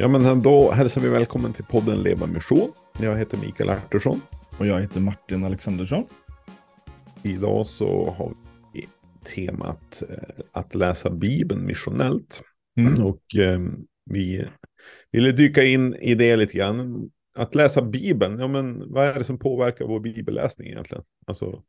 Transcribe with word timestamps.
Ja, 0.00 0.08
men 0.08 0.42
då 0.42 0.70
hälsar 0.70 1.00
vi 1.00 1.08
välkommen 1.08 1.52
till 1.52 1.64
podden 1.64 2.02
Leva 2.02 2.26
Mission. 2.26 2.72
Jag 3.00 3.16
heter 3.16 3.36
Mikael 3.36 3.70
Artursson. 3.70 4.20
Och 4.58 4.66
jag 4.66 4.80
heter 4.80 5.00
Martin 5.00 5.44
Alexandersson. 5.44 6.06
Idag 7.22 7.66
så 7.66 8.10
har 8.10 8.34
vi 8.72 8.88
temat 9.24 10.02
eh, 10.08 10.44
att 10.52 10.74
läsa 10.74 11.10
Bibeln 11.10 11.66
missionellt. 11.66 12.42
Mm. 12.76 13.02
Och 13.06 13.36
eh, 13.36 13.60
vi 14.10 14.44
ville 15.12 15.32
dyka 15.32 15.64
in 15.64 15.94
i 15.94 16.14
det 16.14 16.36
lite 16.36 16.58
grann. 16.58 17.10
Att 17.34 17.54
läsa 17.54 17.82
Bibeln, 17.82 18.38
ja 18.38 18.48
men 18.48 18.92
vad 18.92 19.06
är 19.06 19.14
det 19.14 19.24
som 19.24 19.38
påverkar 19.38 19.84
vår 19.84 20.00
bibelläsning 20.00 20.68
egentligen? 20.68 21.04
Alltså... 21.26 21.62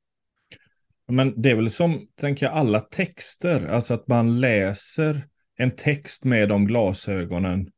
Men 1.07 1.41
det 1.41 1.51
är 1.51 1.55
väl 1.55 1.69
som, 1.69 2.07
tänker 2.15 2.45
jag, 2.45 2.55
alla 2.55 2.79
texter, 2.79 3.67
alltså 3.67 3.93
att 3.93 4.07
man 4.07 4.39
läser 4.39 5.27
en 5.57 5.75
text 5.75 6.23
med 6.23 6.49
de 6.49 6.67
glasögonen 6.67 7.69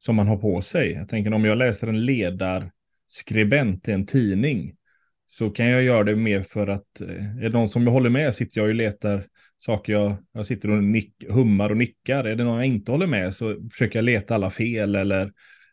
som 0.00 0.16
man 0.16 0.28
har 0.28 0.36
på 0.36 0.62
sig. 0.62 0.92
Jag 0.92 1.08
tänker 1.08 1.32
om 1.32 1.44
jag 1.44 1.58
läser 1.58 1.86
en 1.86 2.04
ledarskribent 2.04 3.88
i 3.88 3.92
en 3.92 4.06
tidning 4.06 4.76
så 5.28 5.50
kan 5.50 5.66
jag 5.66 5.82
göra 5.82 6.04
det 6.04 6.16
mer 6.16 6.42
för 6.42 6.66
att 6.66 7.00
eh, 7.00 7.36
är 7.36 7.42
det 7.42 7.48
någon 7.48 7.68
som 7.68 7.84
jag 7.84 7.92
håller 7.92 8.10
med 8.10 8.34
sitter 8.34 8.60
jag 8.60 8.68
och 8.68 8.74
letar 8.74 9.26
saker 9.58 9.92
jag, 9.92 10.16
jag 10.32 10.46
sitter 10.46 10.70
och 10.70 10.84
nick, 10.84 11.24
hummar 11.28 11.70
och 11.70 11.76
nickar. 11.76 12.24
Är 12.24 12.36
det 12.36 12.44
någon 12.44 12.56
jag 12.56 12.66
inte 12.66 12.92
håller 12.92 13.06
med 13.06 13.34
så 13.34 13.68
försöker 13.70 13.98
jag 13.98 14.04
leta 14.04 14.34
alla 14.34 14.50
fel 14.50 14.96
eller 14.96 15.32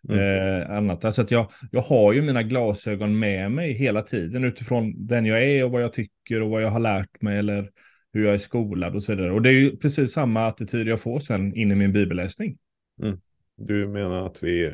mm. 0.10 0.62
eh, 0.62 0.72
annat. 0.72 1.06
Alltså 1.06 1.22
att 1.22 1.32
jag, 1.32 1.52
jag 1.72 1.82
har 1.82 2.14
ju 2.14 2.22
mina 2.22 2.44
glasögon 2.44 3.20
med 3.20 3.52
mig 3.52 3.74
hela 3.74 4.02
tiden 4.02 4.44
utifrån 4.44 5.08
den 5.08 5.26
jag 5.26 5.44
är 5.44 5.64
och 5.64 5.72
vad 5.72 5.84
jag 5.84 5.94
tycker 5.94 6.42
och 6.42 6.50
vad 6.50 6.64
jag 6.64 6.70
har 6.70 6.80
lärt 6.80 7.22
mig 7.22 7.38
eller 7.38 7.70
hur 8.14 8.26
jag 8.26 8.34
är 8.34 8.38
skolad 8.38 8.96
och 8.96 9.04
så 9.04 9.16
vidare. 9.16 9.32
Och 9.32 9.42
det 9.42 9.50
är 9.50 9.54
ju 9.54 9.78
precis 9.78 10.12
samma 10.12 10.48
attityd 10.48 10.88
jag 10.88 11.02
får 11.02 11.20
sen 11.20 11.56
in 11.56 11.72
i 11.72 11.76
min 11.76 11.94
bibelläsning. 11.94 12.58
Mm. 13.02 13.18
Du 13.58 13.88
menar 13.88 14.26
att 14.26 14.44
vi, 14.44 14.66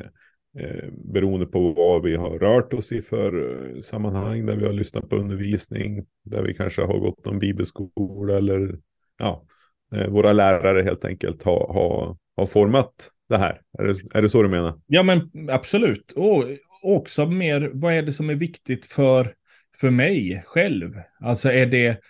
eh, 0.58 0.90
beroende 0.92 1.46
på 1.46 1.72
vad 1.72 2.02
vi 2.02 2.16
har 2.16 2.38
rört 2.38 2.72
oss 2.74 2.92
i 2.92 3.02
för 3.02 3.60
eh, 3.74 3.80
sammanhang, 3.80 4.46
där 4.46 4.56
vi 4.56 4.66
har 4.66 4.72
lyssnat 4.72 5.08
på 5.08 5.16
undervisning, 5.16 6.06
där 6.24 6.42
vi 6.42 6.54
kanske 6.54 6.82
har 6.82 6.98
gått 6.98 7.26
någon 7.26 7.38
bibelskola 7.38 8.36
eller 8.36 8.78
ja, 9.18 9.46
eh, 9.94 10.08
våra 10.08 10.32
lärare 10.32 10.82
helt 10.82 11.04
enkelt 11.04 11.42
har, 11.42 11.72
har, 11.72 12.16
har 12.36 12.46
format 12.46 13.10
det 13.28 13.36
här. 13.36 13.60
Är 13.78 13.84
det, 13.84 13.94
är 14.14 14.22
det 14.22 14.28
så 14.28 14.42
du 14.42 14.48
menar? 14.48 14.80
Ja, 14.86 15.02
men 15.02 15.30
absolut. 15.50 16.12
Och 16.12 16.44
också 16.82 17.26
mer, 17.26 17.70
vad 17.74 17.94
är 17.94 18.02
det 18.02 18.12
som 18.12 18.30
är 18.30 18.34
viktigt 18.34 18.86
för, 18.86 19.34
för 19.80 19.90
mig 19.90 20.44
själv? 20.46 20.94
Alltså 21.20 21.52
är 21.52 21.66
det, 21.66 22.00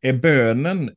är 0.00 0.12
bönen 0.12 0.90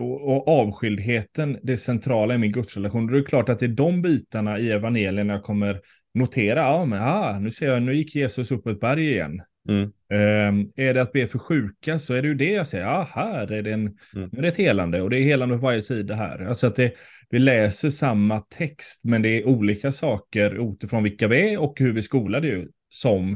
och 0.00 0.48
avskildheten 0.48 1.58
det 1.62 1.76
centrala 1.76 2.34
i 2.34 2.38
min 2.38 2.52
gudsrelation. 2.52 3.06
Det 3.06 3.18
är 3.18 3.22
klart 3.22 3.48
att 3.48 3.58
det 3.58 3.66
är 3.66 3.68
de 3.68 4.02
bitarna 4.02 4.58
i 4.58 4.70
evangelierna 4.70 5.32
jag 5.32 5.42
kommer 5.42 5.80
notera. 6.14 6.60
Ja, 6.60 6.84
men 6.84 7.02
ah, 7.02 7.38
nu 7.38 7.50
ser 7.50 7.66
jag, 7.66 7.82
nu 7.82 7.94
gick 7.94 8.14
Jesus 8.14 8.50
upp 8.50 8.66
ett 8.66 8.80
berg 8.80 9.10
igen. 9.10 9.42
Mm. 9.68 9.82
Um, 9.82 10.72
är 10.76 10.94
det 10.94 11.02
att 11.02 11.12
be 11.12 11.26
för 11.26 11.38
sjuka 11.38 11.98
så 11.98 12.14
är 12.14 12.22
det 12.22 12.28
ju 12.28 12.34
det 12.34 12.50
jag 12.50 12.68
säger. 12.68 12.84
Ja, 12.84 13.08
här 13.12 13.52
är 13.52 13.62
det, 13.62 13.72
en, 13.72 13.98
mm. 14.14 14.30
är 14.32 14.42
det 14.42 14.48
ett 14.48 14.56
helande 14.56 15.02
och 15.02 15.10
det 15.10 15.18
är 15.18 15.22
helande 15.22 15.56
på 15.56 15.62
varje 15.62 15.82
sida 15.82 16.14
här. 16.14 16.44
Alltså 16.44 16.66
att 16.66 16.76
det, 16.76 16.94
vi 17.30 17.38
läser 17.38 17.90
samma 17.90 18.40
text, 18.40 19.04
men 19.04 19.22
det 19.22 19.28
är 19.28 19.46
olika 19.46 19.92
saker 19.92 20.72
utifrån 20.72 21.02
vilka 21.02 21.28
vi 21.28 21.54
är 21.54 21.58
och 21.58 21.80
hur 21.80 21.92
vi 21.92 22.02
skolade 22.02 22.46
ju 22.46 22.68
som 22.88 23.32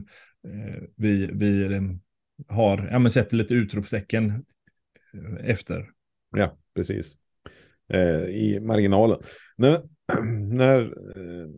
uh, 0.47 0.83
vi, 0.97 1.31
vi 1.33 1.65
um, 1.65 2.01
har, 2.49 2.89
ja 2.91 2.99
men 2.99 3.13
sätter 3.13 3.37
lite 3.37 3.55
utropstecken 3.55 4.45
eh, 5.15 5.51
efter. 5.51 5.87
Ja, 6.37 6.57
precis. 6.75 7.13
Eh, 7.93 8.25
I 8.25 8.61
marginalen. 8.61 9.19
När, 9.57 9.83
när 10.55 10.81
eh, 10.83 11.49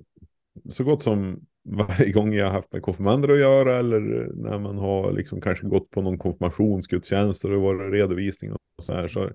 så 0.68 0.84
gott 0.84 1.02
som 1.02 1.46
varje 1.64 2.12
gång 2.12 2.34
jag 2.34 2.46
har 2.46 2.52
haft 2.52 2.72
med 2.72 2.82
konfirmander 2.82 3.28
att 3.28 3.38
göra 3.38 3.76
eller 3.76 4.00
när 4.34 4.58
man 4.58 4.78
har 4.78 5.12
liksom 5.12 5.40
kanske 5.40 5.66
gått 5.66 5.90
på 5.90 6.02
någon 6.02 6.18
konfirmationsgudstjänst 6.18 7.44
och 7.44 7.50
det 7.50 7.56
var 7.56 7.90
redovisning 7.90 8.52
och 8.52 8.58
så 8.82 8.94
här. 8.94 9.08
Så 9.08 9.30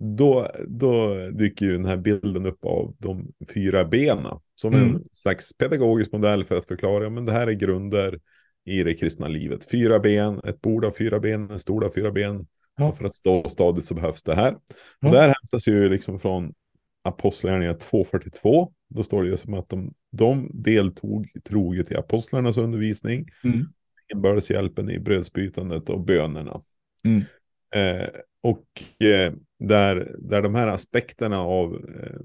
då, 0.00 0.50
då 0.68 1.14
dyker 1.30 1.66
ju 1.66 1.72
den 1.72 1.84
här 1.84 1.96
bilden 1.96 2.46
upp 2.46 2.64
av 2.64 2.94
de 2.98 3.32
fyra 3.54 3.84
benen 3.84 4.38
som 4.54 4.74
mm. 4.74 4.94
en 4.94 5.04
slags 5.12 5.56
pedagogisk 5.56 6.12
modell 6.12 6.44
för 6.44 6.56
att 6.56 6.66
förklara, 6.66 7.10
men 7.10 7.24
det 7.24 7.32
här 7.32 7.46
är 7.46 7.52
grunder 7.52 8.20
i 8.64 8.82
det 8.82 8.94
kristna 8.94 9.28
livet. 9.28 9.70
Fyra 9.70 9.98
ben, 9.98 10.40
ett 10.44 10.60
bord 10.60 10.84
av 10.84 10.90
fyra 10.90 11.20
ben, 11.20 11.50
en 11.50 11.58
stol 11.58 11.84
av 11.84 11.90
fyra 11.90 12.12
ben, 12.12 12.46
Ja. 12.80 12.92
För 12.92 13.04
att 13.04 13.14
stå 13.14 13.48
stadigt 13.48 13.84
så 13.84 13.94
behövs 13.94 14.22
det 14.22 14.34
här. 14.34 14.56
Ja. 15.00 15.08
Och 15.08 15.14
det 15.14 15.20
här 15.20 15.34
hämtas 15.40 15.68
ju 15.68 15.88
liksom 15.88 16.20
från 16.20 16.54
Apostlagärningarna 17.02 17.78
2.42. 17.78 18.72
Då 18.88 19.02
står 19.02 19.22
det 19.22 19.28
ju 19.28 19.36
som 19.36 19.54
att 19.54 19.68
de, 19.68 19.94
de 20.12 20.50
deltog 20.54 21.28
troget 21.44 21.90
i 21.92 21.96
apostlarnas 21.96 22.56
undervisning. 22.56 23.28
Mm. 23.44 23.66
Inbördeshjälpen 24.14 24.90
i 24.90 24.98
brödsbrytandet 24.98 25.90
och 25.90 26.00
bönerna. 26.00 26.60
Mm. 27.04 27.22
Eh, 27.74 28.08
och 28.42 29.04
eh, 29.06 29.32
där, 29.58 30.16
där 30.18 30.42
de 30.42 30.54
här 30.54 30.66
aspekterna 30.66 31.40
av, 31.40 31.74
eh, 31.74 32.20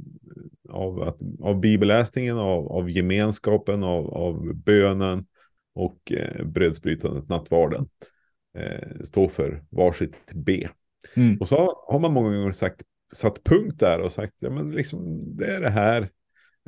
av, 0.69 1.01
att, 1.01 1.19
av 1.41 1.59
bibelläsningen, 1.59 2.37
av, 2.37 2.71
av 2.71 2.89
gemenskapen, 2.89 3.83
av, 3.83 4.13
av 4.13 4.55
bönen 4.55 5.21
och 5.75 6.11
eh, 6.11 6.45
brödsbrytandet, 6.45 7.29
nattvarden 7.29 7.87
eh, 8.55 9.01
står 9.03 9.27
för 9.27 9.63
varsitt 9.69 10.31
B. 10.35 10.67
Mm. 11.15 11.37
Och 11.37 11.47
så 11.47 11.83
har 11.87 11.99
man 11.99 12.13
många 12.13 12.37
gånger 12.37 12.51
sagt, 12.51 12.81
satt 13.13 13.43
punkt 13.43 13.79
där 13.79 13.99
och 13.99 14.11
sagt, 14.11 14.33
ja 14.39 14.49
men 14.49 14.71
liksom 14.71 15.23
det 15.37 15.47
är 15.47 15.61
det 15.61 15.69
här. 15.69 16.09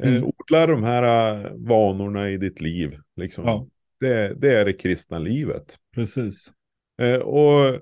Eh, 0.01 0.15
mm. 0.15 0.23
odla 0.23 0.67
de 0.67 0.83
här 0.83 1.35
uh, 1.35 1.51
vanorna 1.55 2.29
i 2.29 2.37
ditt 2.37 2.61
liv. 2.61 2.99
Liksom. 3.15 3.45
Ja. 3.45 3.67
Det, 3.99 4.33
det, 4.39 4.53
är 4.53 4.65
det 4.65 4.73
kristna 4.73 5.19
livet. 5.19 5.75
Precis. 5.95 6.51
Eh, 7.01 7.19
och 7.19 7.81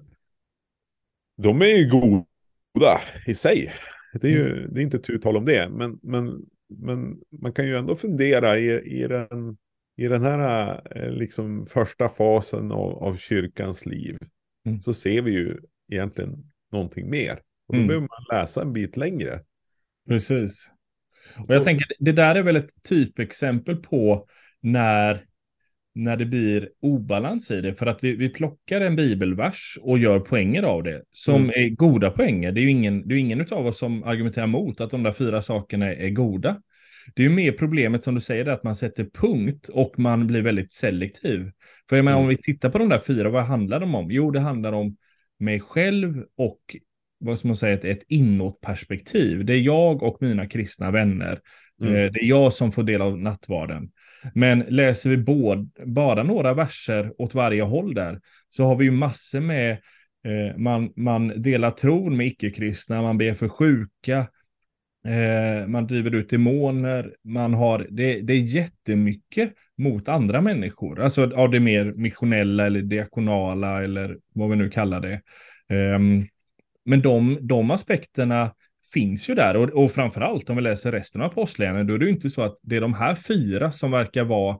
de 1.37 1.61
är 1.61 1.77
ju 1.77 1.89
goda 1.89 2.99
i 3.27 3.35
sig. 3.35 3.71
Det 4.13 4.27
är 4.27 4.31
ju 4.31 4.57
mm. 4.57 4.73
det 4.73 4.81
är 4.81 4.83
inte 4.83 4.99
tu 4.99 5.19
tal 5.19 5.37
om 5.37 5.45
det. 5.45 5.69
Men, 5.69 5.99
men, 6.03 6.45
men 6.67 7.19
man 7.41 7.53
kan 7.53 7.65
ju 7.65 7.75
ändå 7.75 7.95
fundera 7.95 8.57
i, 8.57 9.01
i 9.01 9.07
den 9.07 9.57
i 9.97 10.07
den 10.07 10.23
här 10.23 10.81
eh, 10.95 11.11
liksom 11.11 11.65
första 11.65 12.09
fasen 12.09 12.71
av, 12.71 13.03
av 13.03 13.15
kyrkans 13.15 13.85
liv 13.85 14.17
mm. 14.65 14.79
så 14.79 14.93
ser 14.93 15.21
vi 15.21 15.31
ju 15.31 15.57
egentligen 15.91 16.37
någonting 16.71 17.09
mer. 17.09 17.39
Och 17.67 17.73
då 17.73 17.77
mm. 17.77 17.87
behöver 17.87 18.07
man 18.07 18.39
läsa 18.39 18.61
en 18.61 18.73
bit 18.73 18.97
längre. 18.97 19.41
Precis. 20.07 20.71
Och 21.37 21.55
jag 21.55 21.63
tänker, 21.63 21.87
det 21.99 22.11
där 22.11 22.35
är 22.35 22.43
väl 22.43 22.55
ett 22.55 22.83
typexempel 22.89 23.75
på 23.75 24.27
när, 24.61 25.25
när 25.95 26.17
det 26.17 26.25
blir 26.25 26.69
obalans 26.81 27.51
i 27.51 27.61
det. 27.61 27.73
För 27.73 27.85
att 27.85 28.03
vi, 28.03 28.15
vi 28.15 28.29
plockar 28.29 28.81
en 28.81 28.95
bibelvers 28.95 29.77
och 29.81 29.99
gör 29.99 30.19
poänger 30.19 30.63
av 30.63 30.83
det, 30.83 31.03
som 31.11 31.43
mm. 31.43 31.49
är 31.49 31.69
goda 31.69 32.11
poänger. 32.11 32.51
Det 32.51 32.61
är 32.61 32.63
ju 32.63 32.71
ingen, 32.71 33.07
det 33.07 33.15
är 33.15 33.17
ingen 33.17 33.47
av 33.51 33.67
oss 33.67 33.77
som 33.77 34.03
argumenterar 34.03 34.47
mot 34.47 34.81
att 34.81 34.91
de 34.91 35.03
där 35.03 35.13
fyra 35.13 35.41
sakerna 35.41 35.93
är 35.93 36.09
goda. 36.09 36.61
Det 37.13 37.21
är 37.21 37.27
ju 37.27 37.35
mer 37.35 37.51
problemet 37.51 38.03
som 38.03 38.15
du 38.15 38.21
säger, 38.21 38.45
att 38.45 38.63
man 38.63 38.75
sätter 38.75 39.05
punkt 39.13 39.69
och 39.69 39.99
man 39.99 40.27
blir 40.27 40.41
väldigt 40.41 40.71
selektiv. 40.71 41.51
För 41.89 41.95
jag 41.95 42.05
menar, 42.05 42.17
mm. 42.17 42.23
om 42.23 42.29
vi 42.29 42.37
tittar 42.37 42.69
på 42.69 42.77
de 42.77 42.89
där 42.89 42.99
fyra, 42.99 43.29
vad 43.29 43.43
handlar 43.43 43.79
de 43.79 43.95
om? 43.95 44.11
Jo, 44.11 44.31
det 44.31 44.39
handlar 44.39 44.73
om 44.73 44.97
mig 45.39 45.59
själv 45.59 46.23
och 46.37 46.59
vad 47.19 47.39
ska 47.39 47.47
man 47.47 47.57
säga, 47.57 47.73
ett, 47.73 47.85
ett 47.85 48.03
inåtperspektiv. 48.07 49.45
Det 49.45 49.53
är 49.53 49.61
jag 49.61 50.03
och 50.03 50.17
mina 50.21 50.47
kristna 50.47 50.91
vänner. 50.91 51.39
Mm. 51.81 51.95
Eh, 51.95 52.11
det 52.11 52.19
är 52.19 52.25
jag 52.25 52.53
som 52.53 52.71
får 52.71 52.83
del 52.83 53.01
av 53.01 53.19
nattvarden. 53.19 53.91
Men 54.33 54.59
läser 54.59 55.09
vi 55.09 55.17
både, 55.17 55.67
bara 55.85 56.23
några 56.23 56.53
verser 56.53 57.13
åt 57.17 57.33
varje 57.33 57.61
håll 57.61 57.93
där, 57.93 58.21
så 58.49 58.65
har 58.65 58.75
vi 58.75 58.85
ju 58.85 58.91
massor 58.91 59.39
med, 59.39 59.71
eh, 59.71 60.57
man, 60.57 60.93
man 60.95 61.41
delar 61.41 61.71
tron 61.71 62.17
med 62.17 62.27
icke-kristna, 62.27 63.01
man 63.01 63.17
ber 63.17 63.33
för 63.33 63.49
sjuka, 63.49 64.27
Eh, 65.05 65.67
man 65.67 65.87
driver 65.87 66.15
ut 66.15 66.29
demoner, 66.29 67.15
man 67.23 67.53
har, 67.53 67.87
det, 67.89 68.21
det 68.21 68.33
är 68.33 68.39
jättemycket 68.39 69.53
mot 69.77 70.07
andra 70.07 70.41
människor, 70.41 71.01
alltså 71.01 71.31
av 71.35 71.51
det 71.51 71.59
mer 71.59 71.93
missionella 71.95 72.65
eller 72.65 72.81
diakonala 72.81 73.83
eller 73.83 74.17
vad 74.33 74.49
vi 74.49 74.55
nu 74.55 74.69
kallar 74.69 74.99
det. 75.01 75.13
Eh, 75.75 75.99
men 76.85 77.01
de, 77.01 77.37
de 77.41 77.71
aspekterna 77.71 78.51
finns 78.93 79.29
ju 79.29 79.35
där 79.35 79.55
och, 79.55 79.83
och 79.83 79.91
framförallt 79.91 80.49
om 80.49 80.55
vi 80.55 80.61
läser 80.61 80.91
resten 80.91 81.21
av 81.21 81.31
apostlagärningarna, 81.31 81.87
då 81.87 81.93
är 81.93 81.97
det 81.97 82.05
ju 82.05 82.11
inte 82.11 82.29
så 82.29 82.41
att 82.41 82.57
det 82.61 82.75
är 82.75 82.81
de 82.81 82.93
här 82.93 83.15
fyra 83.15 83.71
som 83.71 83.91
verkar 83.91 84.23
vara 84.23 84.57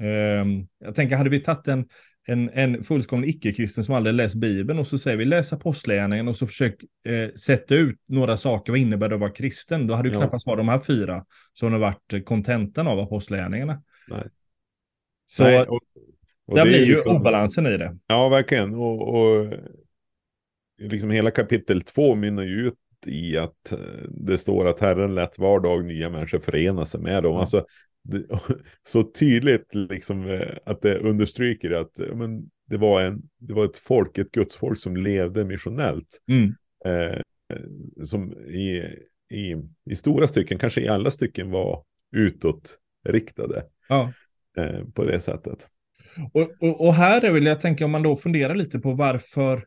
eh, 0.00 0.46
jag 0.84 0.94
tänker, 0.94 1.16
hade 1.16 1.30
vi 1.30 1.40
tagit 1.40 1.68
en, 1.68 1.84
en, 2.28 2.50
en 2.50 2.84
fullkomlig 2.84 3.28
icke-kristen 3.28 3.84
som 3.84 3.94
aldrig 3.94 4.14
läst 4.14 4.34
Bibeln 4.34 4.78
och 4.78 4.86
så 4.86 4.98
säger 4.98 5.16
vi 5.16 5.24
läs 5.24 5.52
apostlagärningarna 5.52 6.30
och 6.30 6.36
så 6.36 6.46
försök 6.46 6.74
eh, 7.06 7.34
sätta 7.34 7.74
ut 7.74 7.96
några 8.06 8.36
saker, 8.36 8.72
vad 8.72 8.78
innebär 8.78 9.08
det 9.08 9.14
att 9.14 9.20
vara 9.20 9.30
kristen? 9.30 9.86
Då 9.86 9.94
hade 9.94 10.08
det 10.08 10.14
ja. 10.14 10.20
knappast 10.20 10.46
varit 10.46 10.58
de 10.58 10.68
här 10.68 10.80
fyra 10.80 11.24
som 11.52 11.72
har 11.72 11.78
varit 11.78 12.24
kontentan 12.24 12.86
av 12.86 12.98
apostlagärningarna. 12.98 13.82
Nej. 14.08 14.22
Så 15.26 15.42
Nej, 15.42 15.60
och, 15.60 15.80
och 16.46 16.54
där 16.54 16.64
blir 16.64 16.84
ju 16.84 16.92
liksom, 16.92 17.16
obalansen 17.16 17.66
i 17.66 17.76
det. 17.76 17.98
Ja, 18.06 18.28
verkligen. 18.28 18.74
Och, 18.74 19.08
och 19.08 19.52
liksom 20.78 21.10
hela 21.10 21.30
kapitel 21.30 21.82
två 21.82 22.14
mynnar 22.14 22.44
ju 22.44 22.66
ut 22.66 22.74
i 23.06 23.38
att 23.38 23.72
eh, 23.72 23.78
det 24.08 24.38
står 24.38 24.68
att 24.68 24.80
Herren 24.80 25.14
lät 25.14 25.38
var 25.38 25.60
dag 25.60 25.84
nya 25.84 26.10
människor 26.10 26.38
förena 26.38 26.86
sig 26.86 27.00
med 27.00 27.22
dem. 27.22 27.36
Alltså, 27.36 27.64
så 28.82 29.02
tydligt 29.02 29.74
liksom, 29.74 30.30
eh, 30.30 30.56
att 30.66 30.82
det 30.82 30.98
understryker 30.98 31.70
att 31.70 32.00
men, 32.14 32.50
det, 32.66 32.76
var 32.76 33.02
en, 33.02 33.22
det 33.38 33.54
var 33.54 33.64
ett 33.64 33.76
folk, 33.76 34.18
ett 34.18 34.32
gudsfolk 34.32 34.78
som 34.78 34.96
levde 34.96 35.44
missionellt. 35.44 36.22
Mm. 36.28 36.54
Eh, 36.84 37.20
som 38.04 38.32
i, 38.32 38.84
i, 39.30 39.56
i 39.90 39.96
stora 39.96 40.26
stycken, 40.26 40.58
kanske 40.58 40.80
i 40.80 40.88
alla 40.88 41.10
stycken 41.10 41.50
var 41.50 41.84
utåtriktade. 42.12 43.64
Ja. 43.88 44.12
Eh, 44.56 44.84
på 44.94 45.04
det 45.04 45.20
sättet. 45.20 45.68
Och, 46.32 46.50
och, 46.60 46.86
och 46.86 46.94
här 46.94 47.24
är 47.24 47.32
väl, 47.32 47.46
jag 47.46 47.60
tänker 47.60 47.84
om 47.84 47.90
man 47.90 48.02
då 48.02 48.16
funderar 48.16 48.54
lite 48.54 48.78
på 48.78 48.92
varför 48.92 49.66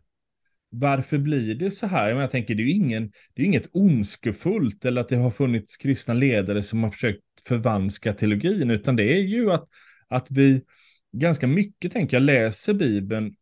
varför 0.74 1.18
blir 1.18 1.56
det 1.56 1.72
så 1.72 1.88
här? 1.88 2.10
Jag 2.10 2.32
tänker, 2.32 2.56
det 2.56 2.64
är 2.64 2.66
ju 2.66 2.72
ingen, 2.72 3.12
det 3.34 3.42
är 3.42 3.46
inget 3.46 3.70
ondskefullt 3.74 4.86
eller 4.86 5.02
att 5.02 5.10
det 5.10 5.16
har 5.16 5.32
funnits 5.32 5.78
kristna 5.78 6.14
ledare 6.14 6.64
som 6.64 6.84
har 6.84 6.92
försökt 6.92 7.20
förvanska 7.48 8.14
teologin, 8.14 8.72
utan 8.72 8.96
det 8.96 9.04
är 9.04 9.22
ju 9.22 9.52
att, 9.52 9.68
att 10.08 10.32
vi 10.32 10.62
ganska 11.12 11.48
mycket, 11.48 11.92
tänker 11.92 12.18
jag, 12.18 12.24
läser 12.24 12.74
Bibeln 12.74 13.36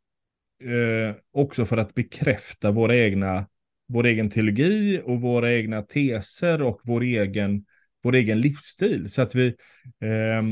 eh, 0.64 1.16
också 1.34 1.66
för 1.66 1.78
att 1.78 1.94
bekräfta 1.94 2.72
våra 2.72 2.96
egna, 2.98 3.48
vår 3.88 4.06
egen 4.06 4.30
teologi 4.30 5.02
och 5.06 5.22
våra 5.22 5.54
egna 5.54 5.82
teser 5.82 6.62
och 6.62 6.82
vår 6.84 7.02
egen, 7.02 7.66
vår 8.04 8.16
egen 8.16 8.42
livsstil. 8.42 9.10
Så 9.10 9.22
att 9.22 9.36
vi, 9.36 9.48
eh, 10.02 10.44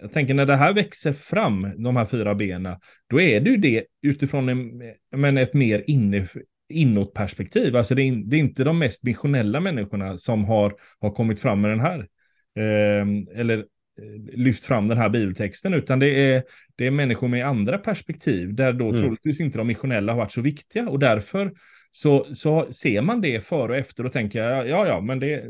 jag 0.00 0.12
tänker 0.12 0.34
när 0.34 0.46
det 0.46 0.56
här 0.56 0.72
växer 0.72 1.12
fram, 1.12 1.82
de 1.82 1.96
här 1.96 2.06
fyra 2.06 2.34
benen, 2.34 2.76
då 3.06 3.20
är 3.20 3.40
det 3.40 3.50
ju 3.50 3.56
det 3.56 3.84
utifrån 4.02 4.48
en, 4.48 4.82
men 5.16 5.38
ett 5.38 5.54
mer 5.54 5.84
inne, 5.86 6.26
inåtperspektiv. 6.68 7.76
Alltså 7.76 7.94
det 7.94 8.02
är, 8.02 8.12
det 8.12 8.36
är, 8.36 8.40
inte 8.40 8.64
de 8.64 8.78
mest 8.78 9.02
missionella 9.02 9.60
människorna 9.60 10.18
som 10.18 10.44
har, 10.44 10.74
har 11.00 11.10
kommit 11.10 11.40
fram 11.40 11.60
med 11.60 11.70
den 11.70 11.80
här, 11.80 12.08
eh, 12.56 13.38
eller 13.40 13.58
eh, 13.58 14.34
lyft 14.34 14.64
fram 14.64 14.88
den 14.88 14.98
här 14.98 15.08
bibeltexten, 15.08 15.74
utan 15.74 15.98
det 15.98 16.08
är, 16.08 16.42
det 16.76 16.86
är 16.86 16.90
människor 16.90 17.28
med 17.28 17.46
andra 17.46 17.78
perspektiv, 17.78 18.54
där 18.54 18.72
då 18.72 18.88
mm. 18.88 19.00
troligtvis 19.00 19.40
inte 19.40 19.58
de 19.58 19.66
missionella 19.66 20.12
har 20.12 20.18
varit 20.18 20.32
så 20.32 20.40
viktiga, 20.40 20.88
och 20.88 20.98
därför 20.98 21.52
så, 21.90 22.34
så 22.34 22.72
ser 22.72 23.02
man 23.02 23.20
det 23.20 23.44
före 23.44 23.72
och 23.72 23.78
efter 23.78 24.06
och 24.06 24.12
tänker, 24.12 24.40
ja, 24.42 24.86
ja, 24.86 25.00
men 25.00 25.18
det, 25.18 25.44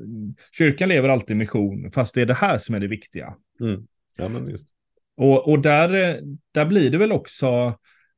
kyrkan 0.53 0.89
lever 0.89 1.09
alltid 1.09 1.37
mission, 1.37 1.91
fast 1.93 2.15
det 2.15 2.23
är 2.23 2.27
det 2.27 2.35
här 2.35 2.59
som 2.59 2.75
är 2.75 2.81
det 2.81 2.89
viktiga. 2.89 3.35
Mm. 3.61 3.87
Ja, 4.19 4.29
men 4.29 4.49
just. 4.49 4.69
Och, 5.17 5.49
och 5.49 5.59
där, 5.59 6.21
där 6.53 6.67
blir 6.67 6.91
det 6.91 6.99
väl 6.99 7.13
också 7.13 7.47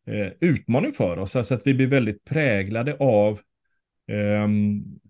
eh, 0.06 0.32
utmaning 0.40 0.92
för 0.92 1.18
oss, 1.18 1.36
alltså 1.36 1.54
att 1.54 1.66
vi 1.66 1.74
blir 1.74 1.86
väldigt 1.86 2.24
präglade 2.24 2.96
av, 2.96 3.40
eh, 4.10 4.48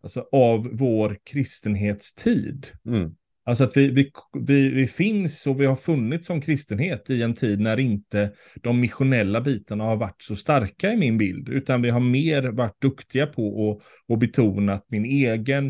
alltså 0.02 0.28
av 0.32 0.68
vår 0.72 1.18
kristenhetstid. 1.24 2.66
Mm. 2.86 3.14
Alltså 3.46 3.64
att 3.64 3.76
vi, 3.76 3.91
vi, 3.91 4.11
vi, 4.46 4.69
vi, 4.69 4.87
finns 4.87 5.46
och 5.46 5.61
vi 5.61 5.67
har 5.67 5.76
funnits 5.76 6.26
som 6.26 6.41
kristenhet 6.41 7.11
i 7.11 7.23
en 7.23 7.35
tid 7.35 7.61
när 7.61 7.81
inte 7.81 8.32
de 8.62 8.81
missionella 8.81 9.41
bitarna 9.41 9.85
har 9.85 9.96
varit 9.96 10.23
så 10.23 10.37
starka 10.37 10.93
i 10.93 10.96
min 10.96 11.19
bild, 11.19 11.49
utan 11.49 11.82
vi 11.82 11.91
har 11.91 12.00
mer 12.00 12.43
varit 12.43 12.81
duktiga 12.81 13.26
på 13.26 13.70
att 13.70 13.87
och 14.08 14.19
betonat 14.19 14.85
min 14.88 15.05
egen 15.05 15.67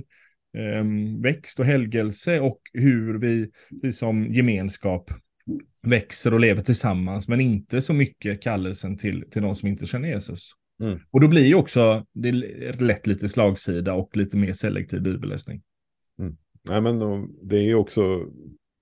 eh, 0.56 0.84
växt 1.22 1.60
och 1.60 1.66
helgelse 1.66 2.40
och 2.40 2.60
hur 2.72 3.18
vi, 3.18 3.50
vi 3.82 3.92
som 3.92 4.32
gemenskap 4.32 5.10
växer 5.82 6.34
och 6.34 6.40
lever 6.40 6.62
tillsammans, 6.62 7.28
men 7.28 7.40
inte 7.40 7.80
så 7.80 7.92
mycket 7.92 8.42
kallelsen 8.42 8.96
till, 8.98 9.24
till 9.30 9.42
de 9.42 9.56
som 9.56 9.68
inte 9.68 9.86
känner 9.86 10.08
Jesus. 10.08 10.50
Mm. 10.82 10.98
Och 11.10 11.20
då 11.20 11.28
blir 11.28 11.46
ju 11.46 11.54
också 11.54 12.06
det 12.12 12.32
lätt 12.80 13.06
lite 13.06 13.28
slagsida 13.28 13.92
och 13.92 14.16
lite 14.16 14.36
mer 14.36 14.52
selektiv 14.52 15.02
bibelläsning. 15.02 15.62
Nej, 16.68 16.80
men 16.80 17.28
det 17.42 17.56
är 17.56 17.62
ju 17.62 17.74
också 17.74 18.30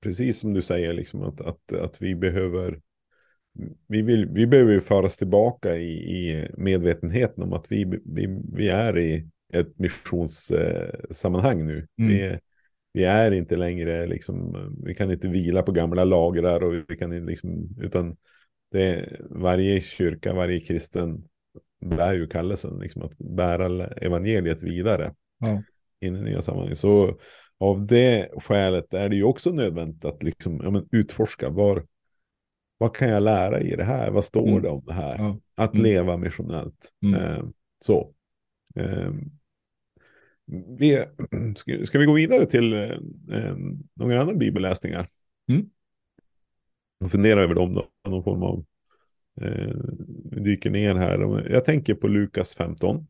precis 0.03 0.39
som 0.39 0.53
du 0.53 0.63
säger, 0.63 0.93
liksom 0.93 1.23
att, 1.23 1.41
att, 1.41 1.73
att 1.73 2.03
vi 2.03 2.15
behöver 2.15 2.81
vi, 3.89 4.03
vill, 4.03 4.29
vi 4.29 4.47
behöver 4.47 4.81
föras 4.81 5.17
tillbaka 5.17 5.77
i, 5.77 5.93
i 5.93 6.49
medvetenheten 6.57 7.45
om 7.45 7.53
att 7.53 7.67
vi, 7.69 8.01
vi, 8.05 8.41
vi 8.53 8.69
är 8.69 8.99
i 8.99 9.29
ett 9.53 9.79
missionssammanhang 9.79 11.67
nu. 11.67 11.87
Mm. 11.99 12.11
Vi, 12.11 12.39
vi 12.93 13.05
är 13.05 13.31
inte 13.31 13.57
längre 13.57 14.07
liksom, 14.07 14.57
vi 14.85 14.95
kan 14.95 15.11
inte 15.11 15.29
vila 15.29 15.63
på 15.63 15.73
gamla 15.73 16.05
lagrar 16.05 16.65
och 16.65 16.75
vi 16.89 16.97
kan 16.97 17.27
liksom, 17.27 17.69
utan 17.81 18.17
det 18.71 19.17
varje 19.31 19.81
kyrka, 19.81 20.35
varje 20.35 20.61
kristen 20.61 21.25
bär 21.81 22.15
ju 22.15 22.27
kallelsen, 22.27 22.79
liksom 22.79 23.03
att 23.03 23.19
bära 23.19 23.87
evangeliet 23.87 24.63
vidare 24.63 25.15
ja. 25.39 25.63
In 26.03 26.17
i 26.17 26.21
nya 26.21 26.43
sammanhang. 26.43 26.77
Så 26.77 27.19
av 27.59 27.87
det 27.87 28.29
skälet 28.37 28.95
är 28.95 29.09
det 29.09 29.17
ju 29.17 29.25
också 29.25 29.51
nödvändigt 29.51 30.05
att 30.05 30.23
liksom, 30.23 30.61
ja, 30.63 30.71
men 30.71 30.89
utforska 30.93 31.49
var, 31.49 31.87
vad 32.79 32.97
kan 32.97 33.09
jag 33.09 33.23
lära 33.23 33.61
i 33.61 33.77
det 33.77 33.85
här? 33.85 34.11
Vad 34.11 34.25
står 34.25 34.49
mm. 34.49 34.63
det 34.63 34.69
om 34.69 34.85
det 34.87 34.93
här? 34.93 35.19
Ja. 35.19 35.39
Att 35.55 35.75
mm. 35.75 35.85
leva 35.85 36.17
missionellt. 36.17 36.91
Mm. 37.03 37.21
Eh, 37.21 37.45
så. 37.85 38.15
Eh, 38.75 39.11
vi, 40.79 41.05
ska, 41.57 41.85
ska, 41.85 41.99
vi 41.99 42.07
gå 42.07 42.13
vidare 42.13 42.47
till 42.47 42.73
eh, 42.73 42.91
eh, 43.31 43.57
några 43.95 44.21
andra 44.21 44.35
bibelläsningar? 44.35 45.07
Mm. 45.49 45.67
Och 47.05 47.11
fundera 47.11 47.43
över 47.43 47.55
dem 47.55 47.75
då, 47.75 47.87
någon 48.09 48.25
form 48.25 48.43
av 48.43 48.65
eh, 49.41 49.77
dyker 50.43 50.71
ner 50.71 50.95
här. 50.95 51.49
Jag 51.51 51.65
tänker 51.65 51.95
på 51.95 52.09
Lukas 52.09 52.55
15. 52.55 53.07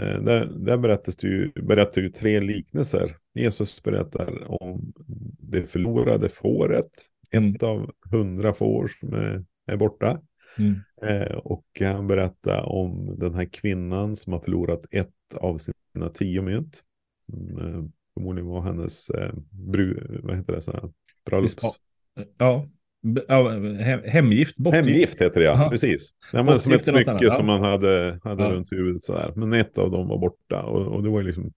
Eh, 0.00 0.20
där, 0.22 0.46
där 0.46 0.76
berättas 0.76 1.16
det 1.16 1.28
ju, 1.28 1.52
berättar 1.52 2.02
ju 2.02 2.08
tre 2.08 2.40
liknelser. 2.40 3.16
Jesus 3.34 3.82
berättar 3.82 4.50
om 4.62 4.92
det 5.38 5.66
förlorade 5.66 6.28
fåret, 6.28 6.90
mm. 7.30 7.54
ett 7.54 7.62
av 7.62 7.90
hundra 8.10 8.52
får 8.52 8.90
som 9.00 9.14
är, 9.14 9.44
är 9.66 9.76
borta. 9.76 10.20
Mm. 10.58 10.80
Eh, 11.02 11.36
och 11.36 11.66
han 11.80 12.06
berättar 12.06 12.62
om 12.62 13.16
den 13.18 13.34
här 13.34 13.44
kvinnan 13.44 14.16
som 14.16 14.32
har 14.32 14.40
förlorat 14.40 14.86
ett 14.90 15.34
av 15.34 15.58
sina 15.58 16.08
tio 16.14 16.42
mynt. 16.42 16.82
Som 17.26 17.58
eh, 17.58 17.84
förmodligen 18.14 18.48
var 18.48 18.60
hennes 18.60 19.10
eh, 19.10 19.34
bru, 19.50 20.20
vad 20.22 20.36
heter 20.36 20.52
det, 20.52 20.62
så 20.62 20.72
här, 20.72 20.92
bröllops... 21.24 21.80
Ja, 22.38 22.68
ja 23.28 23.50
hemgift, 24.06 24.58
bortgift. 24.58 24.86
Hemgift 24.86 25.22
heter 25.22 25.40
det, 25.40 25.46
ja, 25.46 25.52
Aha. 25.52 25.70
precis. 25.70 26.10
Ja, 26.32 26.42
men 26.42 26.58
som 26.58 26.72
ett 26.72 26.86
smycke 26.86 27.30
som 27.30 27.46
man 27.46 27.60
hade, 27.60 28.20
hade 28.24 28.42
ja. 28.42 28.50
runt 28.50 28.72
huvudet 28.72 29.02
så 29.02 29.12
här. 29.12 29.32
Men 29.36 29.52
ett 29.52 29.78
av 29.78 29.90
dem 29.90 30.08
var 30.08 30.18
borta 30.18 30.62
och, 30.62 30.86
och 30.86 31.02
det 31.02 31.08
var 31.08 31.20
ju 31.20 31.26
liksom, 31.26 31.52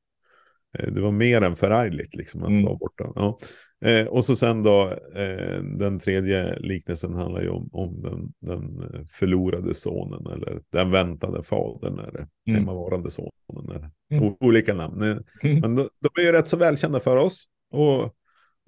eh, 0.80 0.92
det 0.94 1.02
var 1.02 1.12
mer 1.12 1.42
än 1.42 1.56
förargligt 1.56 2.16
liksom 2.16 2.44
att 2.44 2.50
mm. 2.50 2.66
vara 2.66 2.76
borta. 2.76 3.12
Ja. 3.16 3.40
Eh, 3.86 4.08
och 4.08 4.26
så 4.26 4.36
sen 4.36 4.64
då, 4.64 4.92
eh, 5.16 5.64
den 5.64 6.00
tredje 6.00 6.60
liknelsen 6.60 7.14
handlar 7.14 7.42
ju 7.42 7.50
om, 7.50 7.70
om 7.72 8.02
den, 8.02 8.34
den 8.42 8.90
förlorade 9.08 9.74
sonen 9.74 10.34
eller 10.34 10.62
den 10.72 10.92
väntade 10.92 11.44
fadern 11.44 12.00
eller 12.00 12.20
mm. 12.20 12.60
hemmavarande 12.60 13.10
sonen. 13.10 13.32
Eller 13.70 13.90
mm. 14.12 14.34
olika 14.40 14.74
namn. 14.74 15.02
Eh, 15.02 15.18
mm. 15.44 15.60
Men 15.60 15.76
de, 15.76 15.90
de, 16.00 16.22
är 16.22 16.26
ju 16.26 16.32
rätt 16.32 16.48
så 16.48 16.58
välkända 16.58 17.00
för 17.00 17.18
oss. 17.18 17.46
Och, 17.72 18.16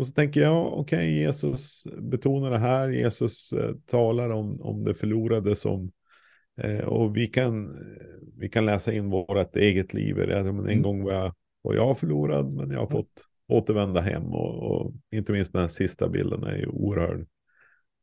och 0.01 0.07
så 0.07 0.13
tänker 0.13 0.41
jag, 0.41 0.73
okej, 0.73 0.97
okay, 0.97 1.09
Jesus 1.09 1.87
betonar 1.97 2.51
det 2.51 2.57
här, 2.57 2.89
Jesus 2.89 3.53
eh, 3.53 3.75
talar 3.85 4.29
om, 4.29 4.61
om 4.61 4.85
det 4.85 4.93
förlorade 4.93 5.55
som 5.55 5.91
eh, 6.61 6.79
och 6.79 7.17
vi 7.17 7.27
kan, 7.27 7.77
vi 8.37 8.49
kan 8.49 8.65
läsa 8.65 8.93
in 8.93 9.09
vårt 9.09 9.55
eget 9.55 9.93
liv. 9.93 10.19
En 10.19 10.47
mm. 10.47 10.81
gång 10.81 11.03
var 11.03 11.13
jag, 11.13 11.35
var 11.61 11.75
jag 11.75 11.97
förlorad, 11.97 12.53
men 12.53 12.71
jag 12.71 12.79
har 12.79 12.87
fått 12.87 13.25
återvända 13.47 14.01
hem 14.01 14.23
och, 14.23 14.71
och, 14.71 14.93
inte 15.11 15.31
minst 15.31 15.53
den 15.53 15.61
här 15.61 15.69
sista 15.69 16.09
bilden 16.09 16.43
är 16.43 16.57
ju 16.57 16.67
oerhörd. 16.67 17.27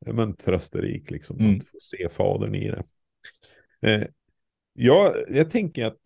Men 0.07 0.37
trösterik 0.37 1.11
liksom 1.11 1.39
mm. 1.39 1.57
att 1.57 1.63
få 1.63 1.77
se 1.81 2.09
fadern 2.09 2.55
i 2.55 2.71
det. 2.71 2.85
Eh, 3.83 4.09
ja, 4.73 5.15
jag 5.29 5.51
tänker 5.51 5.85
att 5.85 6.01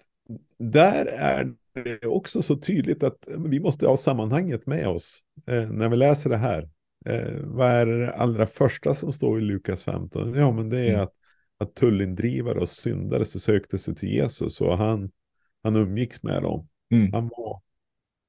där 0.58 1.06
är 1.06 1.54
det 1.74 2.06
också 2.06 2.42
så 2.42 2.56
tydligt 2.56 3.02
att 3.02 3.28
vi 3.38 3.60
måste 3.60 3.86
ha 3.86 3.96
sammanhanget 3.96 4.66
med 4.66 4.88
oss 4.88 5.20
eh, 5.46 5.70
när 5.70 5.88
vi 5.88 5.96
läser 5.96 6.30
det 6.30 6.36
här. 6.36 6.70
Eh, 7.06 7.34
vad 7.42 7.68
är 7.70 7.86
det 7.86 8.12
allra 8.12 8.46
första 8.46 8.94
som 8.94 9.12
står 9.12 9.38
i 9.38 9.42
Lukas 9.42 9.84
15? 9.84 10.34
Ja, 10.34 10.52
men 10.52 10.68
det 10.68 10.80
är 10.80 10.88
mm. 10.88 11.00
att, 11.00 11.12
att 11.58 11.74
tullindrivare 11.74 12.58
och 12.58 12.68
syndare 12.68 13.24
så 13.24 13.38
sökte 13.38 13.78
sig 13.78 13.94
till 13.94 14.08
Jesus 14.08 14.60
och 14.60 14.78
han, 14.78 15.10
han 15.62 15.76
umgicks 15.76 16.22
med 16.22 16.42
dem. 16.42 16.68
Mm. 16.90 17.12
Han 17.12 17.28
var 17.28 17.62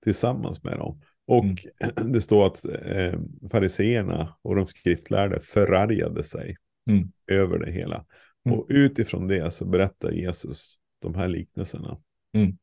tillsammans 0.03 0.63
med 0.63 0.77
dem. 0.77 1.01
Och 1.25 1.43
mm. 1.43 1.57
det 2.13 2.21
står 2.21 2.45
att 2.45 2.65
eh, 2.65 3.19
fariseerna 3.51 4.35
och 4.41 4.55
de 4.55 4.67
skriftlärde 4.67 5.39
förargade 5.39 6.23
sig 6.23 6.55
mm. 6.89 7.12
över 7.27 7.59
det 7.59 7.71
hela. 7.71 8.05
Mm. 8.45 8.59
Och 8.59 8.65
utifrån 8.69 9.27
det 9.27 9.53
så 9.53 9.65
berättar 9.65 10.12
Jesus 10.12 10.75
de 11.00 11.15
här 11.15 11.27
liknelserna. 11.27 11.97
Mm. 12.33 12.57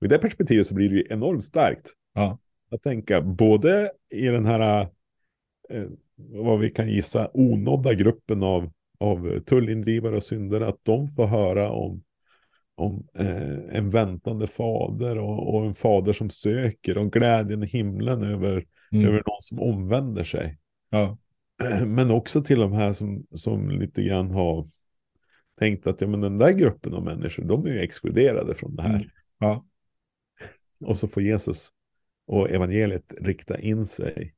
Och 0.00 0.04
I 0.04 0.08
det 0.08 0.18
perspektivet 0.18 0.66
så 0.66 0.74
blir 0.74 0.88
det 0.88 0.94
ju 0.94 1.06
enormt 1.10 1.44
starkt. 1.44 1.92
Ja. 2.14 2.38
Att 2.70 2.82
tänka 2.82 3.20
både 3.20 3.90
i 4.10 4.26
den 4.26 4.44
här, 4.44 4.80
eh, 5.70 5.84
vad 6.16 6.58
vi 6.58 6.70
kan 6.70 6.88
gissa, 6.88 7.30
onådda 7.34 7.94
gruppen 7.94 8.42
av, 8.42 8.72
av 8.98 9.40
tullindrivare 9.40 10.16
och 10.16 10.22
syndare, 10.22 10.68
att 10.68 10.84
de 10.84 11.08
får 11.08 11.26
höra 11.26 11.70
om 11.70 12.02
om 12.76 13.06
eh, 13.14 13.76
en 13.76 13.90
väntande 13.90 14.46
fader 14.46 15.18
och, 15.18 15.54
och, 15.54 15.66
en 15.66 15.74
fader 15.74 16.12
som 16.12 16.30
söker 16.30 16.98
och 16.98 17.12
glädjen 17.12 17.62
i 17.62 17.66
himlen 17.66 18.22
över, 18.22 18.64
mm. 18.92 19.06
över 19.06 19.22
någon 19.26 19.40
som 19.40 19.60
omvänder 19.60 20.24
sig. 20.24 20.58
Ja. 20.90 21.18
Men 21.86 22.10
också 22.10 22.42
till 22.42 22.58
de 22.58 22.72
här 22.72 22.92
som, 22.92 23.26
som 23.30 23.70
lite 23.70 24.02
grann 24.02 24.30
har 24.30 24.66
tänkt 25.58 25.86
att 25.86 26.00
ja, 26.00 26.06
men 26.06 26.20
den 26.20 26.36
där 26.36 26.52
gruppen 26.52 26.94
av 26.94 27.04
människor, 27.04 27.44
de 27.44 27.66
är 27.66 27.70
ju 27.70 27.80
exkluderade 27.80 28.54
från 28.54 28.76
det 28.76 28.82
här. 28.82 28.94
Mm. 28.94 29.08
Ja. 29.38 29.64
Och 30.80 30.96
så 30.96 31.08
får 31.08 31.22
Jesus 31.22 31.70
och 32.26 32.50
evangeliet 32.50 33.14
rikta 33.20 33.58
in 33.58 33.86
sig 33.86 34.32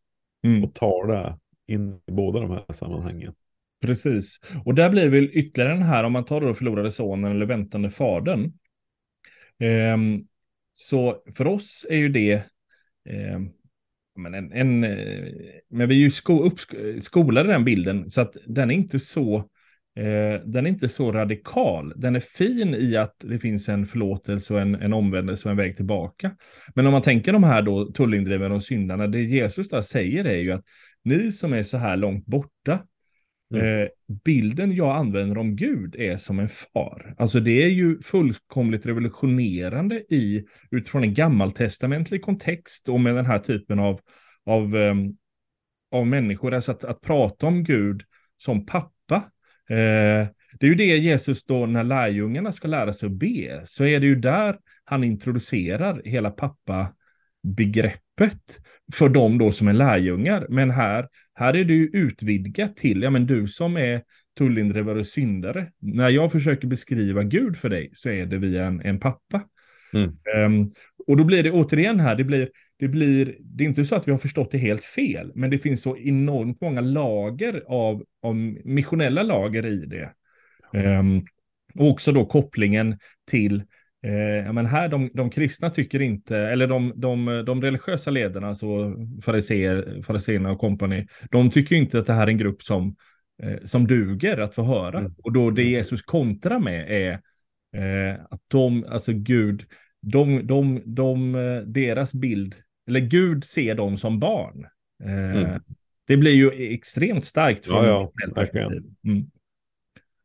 Mm. 0.44 0.64
och 0.64 0.74
tala 0.74 1.38
in 1.66 2.00
i 2.06 2.12
båda 2.12 2.40
de 2.40 2.50
här 2.50 2.72
sammanhangen. 2.72 3.34
Precis. 3.80 4.40
Och 4.64 4.74
där 4.74 4.90
blir 4.90 5.08
väl 5.08 5.30
ytterligare 5.32 5.72
den 5.72 5.82
här, 5.82 6.04
om 6.04 6.12
man 6.12 6.24
tar 6.24 6.40
då 6.40 6.54
förlorade 6.54 6.92
sonen 6.92 7.32
eller 7.32 7.46
väntande 7.46 7.90
fadern. 7.90 8.52
Ehm, 9.58 10.26
så 10.72 11.22
för 11.34 11.46
oss 11.46 11.86
är 11.90 11.96
ju 11.96 12.08
det, 12.08 12.42
ehm, 13.08 13.50
men, 14.16 14.34
en, 14.34 14.52
en, 14.52 14.84
eh, 14.84 15.32
men 15.68 15.88
vi 15.88 15.94
är 15.94 16.00
ju 16.00 16.10
sko, 16.10 16.42
upp, 16.42 16.58
skolade 17.00 17.48
den 17.52 17.64
bilden, 17.64 18.10
så 18.10 18.20
att 18.20 18.36
den 18.46 18.70
är 18.70 18.74
inte 18.74 19.00
så, 19.00 19.48
eh, 19.98 20.40
den 20.44 20.66
är 20.66 20.70
inte 20.70 20.88
så 20.88 21.12
radikal. 21.12 21.92
Den 21.96 22.16
är 22.16 22.20
fin 22.20 22.74
i 22.74 22.96
att 22.96 23.14
det 23.18 23.38
finns 23.38 23.68
en 23.68 23.86
förlåtelse 23.86 24.54
och 24.54 24.60
en, 24.60 24.74
en 24.74 24.92
omvändelse 24.92 25.48
och 25.48 25.50
en 25.50 25.56
väg 25.56 25.76
tillbaka. 25.76 26.36
Men 26.74 26.86
om 26.86 26.92
man 26.92 27.02
tänker 27.02 27.32
de 27.32 27.44
här 27.44 27.62
då 27.62 27.92
tullindrivarna 27.92 28.54
och 28.54 28.64
syndarna, 28.64 29.06
det 29.06 29.22
Jesus 29.22 29.68
där 29.68 29.82
säger 29.82 30.24
är 30.24 30.38
ju 30.38 30.52
att 30.52 30.64
ni 31.04 31.32
som 31.32 31.52
är 31.52 31.62
så 31.62 31.76
här 31.76 31.96
långt 31.96 32.26
borta, 32.26 32.80
Mm. 33.54 33.82
Eh, 33.82 33.88
bilden 34.24 34.72
jag 34.72 34.96
använder 34.96 35.38
om 35.38 35.56
Gud 35.56 35.96
är 35.98 36.16
som 36.16 36.38
en 36.38 36.48
far. 36.48 37.14
Alltså 37.18 37.40
det 37.40 37.62
är 37.62 37.68
ju 37.68 38.00
fullkomligt 38.00 38.86
revolutionerande 38.86 39.96
i, 40.14 40.44
utifrån 40.70 41.02
en 41.02 41.14
gammaltestamentlig 41.14 42.22
kontext 42.22 42.88
och 42.88 43.00
med 43.00 43.14
den 43.14 43.26
här 43.26 43.38
typen 43.38 43.78
av, 43.78 44.00
av, 44.46 44.76
ehm, 44.76 45.16
av 45.90 46.06
människor. 46.06 46.54
Alltså 46.54 46.72
att, 46.72 46.84
att 46.84 47.00
prata 47.00 47.46
om 47.46 47.64
Gud 47.64 48.02
som 48.36 48.66
pappa. 48.66 49.30
Eh, 49.68 50.26
det 50.60 50.66
är 50.66 50.70
ju 50.70 50.74
det 50.74 50.84
Jesus 50.84 51.44
då 51.44 51.66
när 51.66 51.84
lärjungarna 51.84 52.52
ska 52.52 52.68
lära 52.68 52.92
sig 52.92 53.06
att 53.06 53.12
be, 53.12 53.62
så 53.64 53.84
är 53.84 54.00
det 54.00 54.06
ju 54.06 54.14
där 54.14 54.56
han 54.84 55.04
introducerar 55.04 56.02
hela 56.04 56.30
pappa-begreppet 56.30 58.58
för 58.92 59.08
dem 59.08 59.38
då 59.38 59.52
som 59.52 59.68
är 59.68 59.72
lärjungar. 59.72 60.46
Men 60.48 60.70
här, 60.70 61.08
här 61.34 61.56
är 61.56 61.64
det 61.64 61.74
ju 61.74 61.90
utvidgat 61.92 62.76
till, 62.76 63.02
ja 63.02 63.10
men 63.10 63.26
du 63.26 63.48
som 63.48 63.76
är 63.76 64.02
tullindrivare 64.38 65.00
och 65.00 65.06
syndare. 65.06 65.72
När 65.78 66.08
jag 66.08 66.32
försöker 66.32 66.68
beskriva 66.68 67.22
Gud 67.22 67.56
för 67.56 67.68
dig 67.68 67.90
så 67.92 68.08
är 68.08 68.26
det 68.26 68.38
via 68.38 68.66
en, 68.66 68.80
en 68.80 69.00
pappa. 69.00 69.42
Mm. 69.92 70.16
Ehm, 70.36 70.72
och 71.08 71.16
då 71.16 71.24
blir 71.24 71.42
det 71.42 71.50
återigen 71.50 72.00
här, 72.00 72.16
det 72.16 72.24
blir, 72.24 72.48
det 72.78 72.88
blir, 72.88 73.36
det 73.40 73.64
är 73.64 73.68
inte 73.68 73.84
så 73.84 73.94
att 73.96 74.08
vi 74.08 74.12
har 74.12 74.18
förstått 74.18 74.50
det 74.50 74.58
helt 74.58 74.84
fel, 74.84 75.32
men 75.34 75.50
det 75.50 75.58
finns 75.58 75.82
så 75.82 75.96
enormt 75.96 76.60
många 76.60 76.80
lager 76.80 77.62
av, 77.66 78.04
av 78.22 78.36
missionella 78.64 79.22
lager 79.22 79.66
i 79.66 79.86
det. 79.86 80.12
Ehm, 80.74 81.22
och 81.74 81.90
också 81.90 82.12
då 82.12 82.24
kopplingen 82.26 82.98
till 83.30 83.62
Eh, 84.02 84.52
men 84.52 84.66
här, 84.66 84.88
de, 84.88 85.10
de 85.14 85.30
kristna 85.30 85.70
tycker 85.70 86.02
inte, 86.02 86.38
eller 86.38 86.66
de, 86.66 86.92
de, 86.96 87.42
de 87.46 87.62
religiösa 87.62 88.10
ledarna, 88.10 88.48
alltså 88.48 88.94
fariseer, 89.22 90.02
fariseerna 90.02 90.50
och 90.50 90.58
kompani, 90.58 91.06
de 91.30 91.50
tycker 91.50 91.76
inte 91.76 91.98
att 91.98 92.06
det 92.06 92.12
här 92.12 92.26
är 92.26 92.30
en 92.30 92.38
grupp 92.38 92.62
som, 92.62 92.96
eh, 93.42 93.64
som 93.64 93.86
duger 93.86 94.38
att 94.38 94.54
få 94.54 94.62
höra. 94.62 94.98
Mm. 94.98 95.14
Och 95.22 95.32
då 95.32 95.50
det. 95.50 95.62
Jesus 95.62 96.02
kontrar 96.02 96.58
med 96.58 96.90
är 96.90 97.12
eh, 97.76 98.20
att 98.30 98.40
de, 98.48 98.84
alltså 98.88 99.12
Gud, 99.12 99.64
de, 100.02 100.46
de, 100.46 100.82
de, 100.86 101.34
eh, 101.34 101.60
deras 101.62 102.14
bild, 102.14 102.54
eller 102.88 103.00
Gud 103.00 103.44
ser 103.44 103.74
dem 103.74 103.96
som 103.96 104.20
barn. 104.20 104.66
Eh, 105.04 105.42
Mm. 105.42 105.60
Det 106.06 106.16
blir 106.16 106.32
ju 106.32 106.72
extremt 106.74 107.24
starkt 107.24 107.66
Ja, 107.68 107.86
ja, 107.86 108.12
verkligen. 108.34 108.72
Mm. 109.04 109.30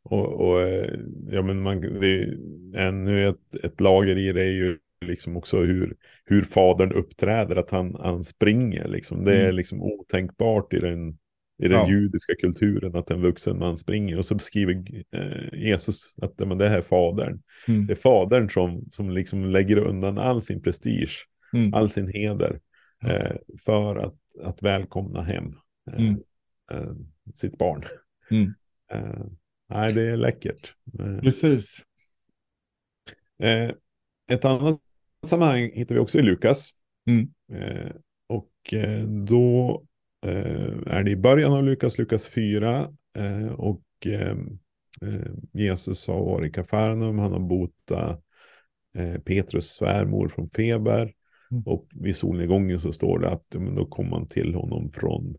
Och, 0.03 0.33
och 0.49 0.61
eh, 0.61 0.99
ja, 1.31 1.41
men 1.41 1.61
man, 1.61 1.81
det 1.81 2.07
är 2.07 2.37
ännu 2.75 3.27
ett, 3.29 3.55
ett 3.63 3.81
lager 3.81 4.17
i 4.17 4.31
det 4.31 4.41
är 4.41 4.51
ju 4.51 4.77
liksom 5.05 5.37
också 5.37 5.59
hur, 5.59 5.95
hur 6.25 6.41
fadern 6.41 6.91
uppträder, 6.91 7.55
att 7.55 7.69
han, 7.69 7.95
han 7.99 8.23
springer 8.23 8.87
liksom. 8.87 9.23
Det 9.23 9.35
är 9.35 9.43
Mm. 9.43 9.55
liksom 9.55 9.81
otänkbart 9.81 10.73
i 10.73 10.79
den, 10.79 11.17
i 11.65 11.67
den 11.67 11.77
Ja. 11.79 11.89
judiska 11.89 12.33
kulturen 12.35 12.95
att 12.95 13.11
en 13.11 13.21
vuxen 13.21 13.59
man 13.59 13.77
springer. 13.77 14.17
Och 14.17 14.25
så 14.25 14.35
beskriver 14.35 15.03
eh, 15.11 15.59
Jesus 15.59 16.15
att 16.21 16.39
men 16.39 16.57
det 16.57 16.69
här 16.69 16.77
är 16.77 16.81
fadern. 16.81 17.41
Mm. 17.67 17.85
Det 17.87 17.93
är 17.93 17.95
fadern 17.95 18.49
som, 18.49 18.85
som 18.89 19.09
liksom 19.11 19.45
lägger 19.45 19.77
undan 19.77 20.17
all 20.17 20.41
sin 20.41 20.61
prestige, 20.61 21.27
Mm. 21.53 21.73
all 21.73 21.89
sin 21.89 22.07
heder 22.07 22.59
eh, 23.05 23.35
för 23.65 23.95
att, 23.95 24.15
att 24.43 24.63
välkomna 24.63 25.21
hem 25.21 25.45
eh, 25.91 25.99
Mm. 26.05 26.17
eh, 26.71 26.91
sitt 27.33 27.57
barn. 27.57 27.83
Mm. 28.31 28.53
Eh, 28.93 29.25
nej, 29.69 29.93
det 29.93 30.01
är 30.01 30.17
läckert. 30.17 30.73
Precis. 31.21 31.85
Ett 34.31 34.45
annat 34.45 34.79
sammanhang 35.25 35.71
hittar 35.73 35.95
vi 35.95 36.01
också 36.01 36.19
i 36.19 36.21
Lukas. 36.21 36.69
Mm. 37.07 37.27
Eh, 37.53 37.91
och 38.27 38.73
då 39.27 39.83
är 40.29 41.03
det 41.03 41.11
i 41.11 41.15
början 41.15 41.53
av 41.53 41.63
Lukas, 41.63 41.97
Lukas 41.97 42.27
4. 42.27 42.89
Eh, 43.17 43.47
och 43.53 43.83
eh, 44.05 44.37
eh, 45.01 45.31
Jesus 45.53 46.07
har 46.07 46.25
varit 46.25 46.49
i 46.49 46.53
Kafarnaum, 46.53 47.19
han 47.19 47.31
har 47.31 47.39
botat 47.39 48.23
eh, 48.97 49.21
Petrus 49.21 49.65
svärmor 49.65 50.27
från 50.27 50.49
feber. 50.49 51.13
Mm. 51.51 51.63
Och 51.65 51.87
vid 51.99 52.15
solnedgången 52.15 52.79
så 52.79 52.91
står 52.91 53.19
det 53.19 53.29
att 53.29 53.45
men 53.55 53.75
då 53.75 53.85
kom 53.85 54.09
man 54.09 54.27
till 54.27 54.53
honom 54.55 54.89
från 54.89 55.35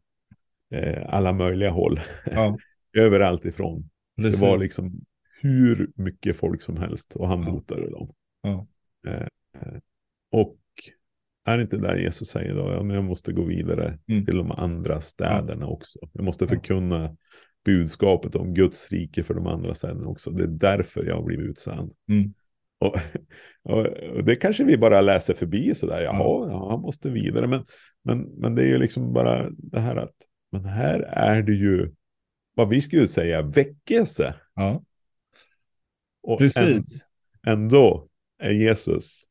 eh, 0.70 1.02
alla 1.08 1.32
möjliga 1.32 1.70
håll. 1.70 2.00
Ja, 2.26 2.58
Överallt 2.98 3.44
ifrån. 3.44 3.82
precis. 4.16 4.40
Det 4.40 4.46
var 4.46 4.58
liksom 4.58 5.00
hur 5.40 5.90
mycket 5.96 6.36
folk 6.36 6.62
som 6.62 6.76
helst 6.76 7.16
och 7.16 7.28
han 7.28 7.42
Ja. 7.42 7.50
botade 7.50 7.90
dem. 7.90 8.12
Ja. 8.42 8.66
Eh, 9.06 9.22
eh, 9.62 9.78
och 10.32 10.56
är 11.44 11.56
det 11.56 11.62
inte 11.62 11.76
där 11.76 11.96
Jesus 11.96 12.28
säger 12.28 12.54
då, 12.54 12.72
ja, 12.72 12.82
men 12.82 12.94
jag 12.96 13.04
måste 13.04 13.32
gå 13.32 13.44
vidare 13.44 13.98
Mm. 14.08 14.24
till 14.24 14.36
de 14.36 14.50
andra 14.52 15.00
städerna 15.00 15.66
också. 15.66 15.98
Jag 16.12 16.24
måste 16.24 16.46
förkunna 16.46 17.16
budskapet 17.64 18.36
om 18.36 18.54
Guds 18.54 18.92
rike 18.92 19.22
för 19.22 19.34
de 19.34 19.46
andra 19.46 19.74
städerna 19.74 20.06
också. 20.06 20.30
Det 20.30 20.42
är 20.42 20.48
därför 20.48 21.04
jag 21.04 21.14
har 21.16 21.22
blivit 21.22 21.50
utsänd. 21.50 21.92
Mm. 22.08 22.34
Och, 22.78 22.96
och, 23.62 23.86
och 23.86 24.24
det 24.24 24.36
kanske 24.36 24.64
vi 24.64 24.76
bara 24.78 25.00
läser 25.00 25.34
förbi 25.34 25.74
sådär, 25.74 26.00
jaha, 26.02 26.48
Ja. 26.50 26.70
han 26.70 26.80
måste 26.80 27.10
vidare. 27.10 27.46
Men, 27.46 27.64
men, 28.04 28.20
men 28.20 28.54
det 28.54 28.62
är 28.62 28.66
ju 28.66 28.78
liksom 28.78 29.12
bara 29.12 29.50
det 29.50 29.80
här 29.80 29.96
att, 29.96 30.14
men 30.52 30.64
här 30.64 31.00
är 31.00 31.42
det 31.42 31.52
ju, 31.54 31.92
vad 32.54 32.68
vi 32.68 32.80
skulle 32.80 33.06
säga, 33.06 33.42
väckelse. 33.42 34.34
Ja, 34.54 34.82
Och 36.22 36.38
precis. 36.38 37.06
Än, 37.46 37.52
ändå 37.52 38.08
är 38.38 38.50
Jesus, 38.50 39.24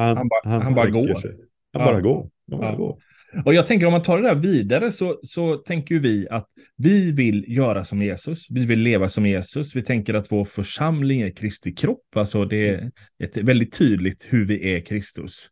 han, 0.00 0.16
Han 0.16 0.28
bara- 0.28 0.40
han 0.62 0.74
bara 0.74 0.86
sträcker 0.88 1.08
går. 1.08 1.20
sig. 1.20 1.36
Han 1.72 1.84
bara 1.84 2.00
går. 2.00 2.30
Han 2.50 2.60
bara 2.60 2.76
går. 2.76 2.98
Och 3.44 3.54
jag 3.54 3.66
tänker 3.66 3.86
om 3.86 3.92
man 3.92 4.02
tar 4.02 4.18
det 4.18 4.28
där 4.28 4.34
vidare 4.34 4.92
så, 4.92 5.20
så 5.22 5.56
tänker 5.56 5.98
vi 5.98 6.28
att 6.30 6.48
vi 6.76 7.10
vill 7.12 7.44
göra 7.48 7.84
som 7.84 8.02
Jesus. 8.02 8.46
Vi 8.50 8.66
vill 8.66 8.78
leva 8.80 9.08
som 9.08 9.26
Jesus. 9.26 9.76
Vi 9.76 9.82
tänker 9.82 10.14
att 10.14 10.32
vår 10.32 10.44
församling 10.44 11.20
är 11.20 11.30
Kristi 11.30 11.72
kropp. 11.74 12.16
Alltså 12.16 12.44
det 12.44 12.68
är 12.68 12.90
ett 13.22 13.36
väldigt 13.36 13.78
tydligt 13.78 14.26
hur 14.28 14.44
vi 14.44 14.74
är 14.74 14.80
Kristus. 14.80 15.48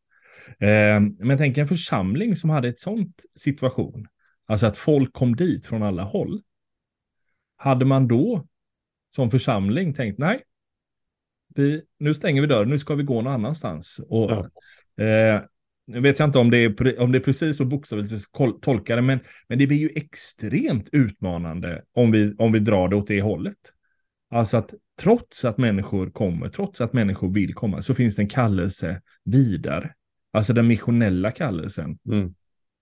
Eh, 0.60 1.00
men 1.18 1.38
tänk 1.38 1.58
en 1.58 1.68
församling 1.68 2.36
som 2.36 2.50
hade 2.50 2.68
ett 2.68 2.80
sånt 2.80 3.24
situation. 3.38 4.06
Alltså 4.46 4.66
att 4.66 4.76
folk 4.76 5.12
kom 5.12 5.36
dit 5.36 5.64
från 5.66 5.82
alla 5.82 6.02
håll. 6.02 6.40
Hade 7.56 7.84
man 7.84 8.08
då 8.08 8.46
som 9.14 9.30
församling 9.30 9.94
tänkt 9.94 10.18
nej, 10.18 10.40
vi, 11.58 11.82
nu 11.98 12.14
stänger 12.14 12.40
vi 12.40 12.46
dörren, 12.46 12.68
nu 12.68 12.78
ska 12.78 12.94
vi 12.94 13.02
gå 13.02 13.22
någon 13.22 13.32
annanstans. 13.32 14.00
Och, 14.08 14.30
eh, 15.04 15.42
nu 15.86 16.00
vet 16.00 16.18
jag 16.18 16.28
inte 16.28 16.38
om 16.38 16.50
det 16.50 16.58
är, 16.58 17.00
om 17.00 17.12
det 17.12 17.18
är 17.18 17.22
precis 17.22 17.56
så 17.56 17.64
bokstavligt 17.64 18.12
vi 18.12 18.18
ska 18.18 18.38
kol- 18.38 18.60
tolka 18.60 18.96
det, 18.96 19.02
men, 19.02 19.18
men 19.48 19.58
det 19.58 19.66
blir 19.66 19.78
ju 19.78 19.90
extremt 19.94 20.88
utmanande 20.92 21.82
om 21.92 22.10
vi, 22.10 22.34
om 22.38 22.52
vi 22.52 22.58
drar 22.58 22.88
det 22.88 22.96
åt 22.96 23.06
det 23.06 23.22
hållet. 23.22 23.56
Alltså 24.30 24.56
att 24.56 24.74
trots 25.00 25.44
att 25.44 25.58
människor 25.58 26.10
kommer, 26.10 26.48
trots 26.48 26.80
att 26.80 26.92
människor 26.92 27.34
vill 27.34 27.54
komma, 27.54 27.82
så 27.82 27.94
finns 27.94 28.16
det 28.16 28.22
en 28.22 28.28
kallelse 28.28 29.00
vidare. 29.24 29.92
Alltså 30.32 30.52
den 30.52 30.66
missionella 30.66 31.30
kallelsen. 31.30 31.98
Mm. 32.12 32.34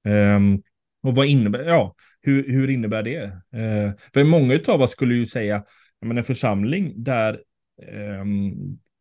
Ehm, 0.06 0.62
och 1.02 1.14
vad 1.14 1.26
innebär, 1.26 1.64
ja, 1.64 1.94
hur, 2.22 2.48
hur 2.48 2.70
innebär 2.70 3.02
det? 3.02 3.24
Uh, 3.56 3.92
för 4.14 4.24
många 4.24 4.58
av 4.66 4.80
oss 4.80 4.90
skulle 4.90 5.14
ju 5.14 5.26
säga, 5.26 5.64
ja, 6.00 6.06
men 6.06 6.18
en 6.18 6.24
församling 6.24 7.04
där, 7.04 7.40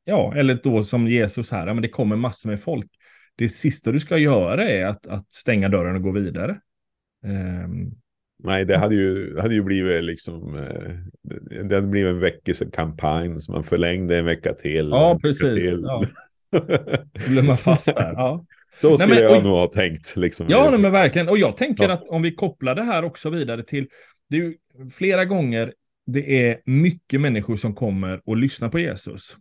ja, 0.05 0.34
eller 0.36 0.60
då 0.63 0.84
som 0.84 1.08
Jesus 1.08 1.51
här, 1.51 1.65
men 1.65 1.82
det 1.82 1.89
kommer 1.89 2.15
massor 2.15 2.50
med 2.50 2.62
folk. 2.62 2.88
Det 3.36 3.50
sista 3.50 3.91
du 3.91 4.00
ska 4.00 4.17
göra 4.17 4.70
är 4.70 4.86
att, 4.86 5.08
att 5.08 5.32
stänga 5.32 5.70
dörren 5.70 5.96
och 5.96 6.01
gå 6.01 6.12
vidare. 6.12 6.60
Ehm, 7.25 7.91
Nej, 8.44 8.65
det 8.65 8.77
hade 8.77 8.96
ju, 8.96 9.39
hade 9.39 9.53
ju 9.53 9.63
blivit 9.63 10.03
liksom, 10.03 10.55
eh, 10.55 10.91
det 11.63 11.75
hade 11.75 11.88
blivit 11.88 12.10
en 12.10 12.20
väckelsekampanj 12.20 13.39
som 13.39 13.53
man 13.53 13.63
förlängde 13.63 14.17
en 14.17 14.25
vecka 14.25 14.53
till. 14.53 14.89
Ja, 14.89 15.20
precis. 15.22 15.63
till. 15.63 15.79
Ja. 15.84 16.03
Glömma 17.27 17.55
fast 17.55 17.86
där. 17.86 18.13
Ja. 18.13 18.46
Så 18.75 18.98
skulle 18.98 19.15
Nej, 19.15 19.24
men, 19.24 19.34
jag 19.34 19.44
nog 19.44 19.53
ha 19.53 19.67
tänkt. 19.67 20.15
Liksom. 20.15 20.48
Ja, 20.50 20.70
nej, 20.70 20.79
men 20.79 20.91
verkligen. 20.91 21.29
Och 21.29 21.38
jag 21.38 21.58
tänker 21.58 21.84
Ja. 21.88 21.94
att 21.94 22.05
om 22.08 22.22
vi 22.22 22.36
kopplar 22.36 22.75
det 22.75 22.84
här 22.84 23.03
också 23.03 23.29
vidare 23.29 23.63
till, 23.63 23.88
det 24.29 24.38
är 24.38 24.41
ju 24.41 24.53
flera 24.94 25.25
gånger 25.25 25.74
det 26.05 26.47
är 26.50 26.62
mycket 26.65 27.21
människor 27.21 27.57
som 27.57 27.75
kommer 27.75 28.21
och 28.25 28.38
lyssnar 28.38 28.69
på 28.69 28.79
Jesus. 28.79 29.38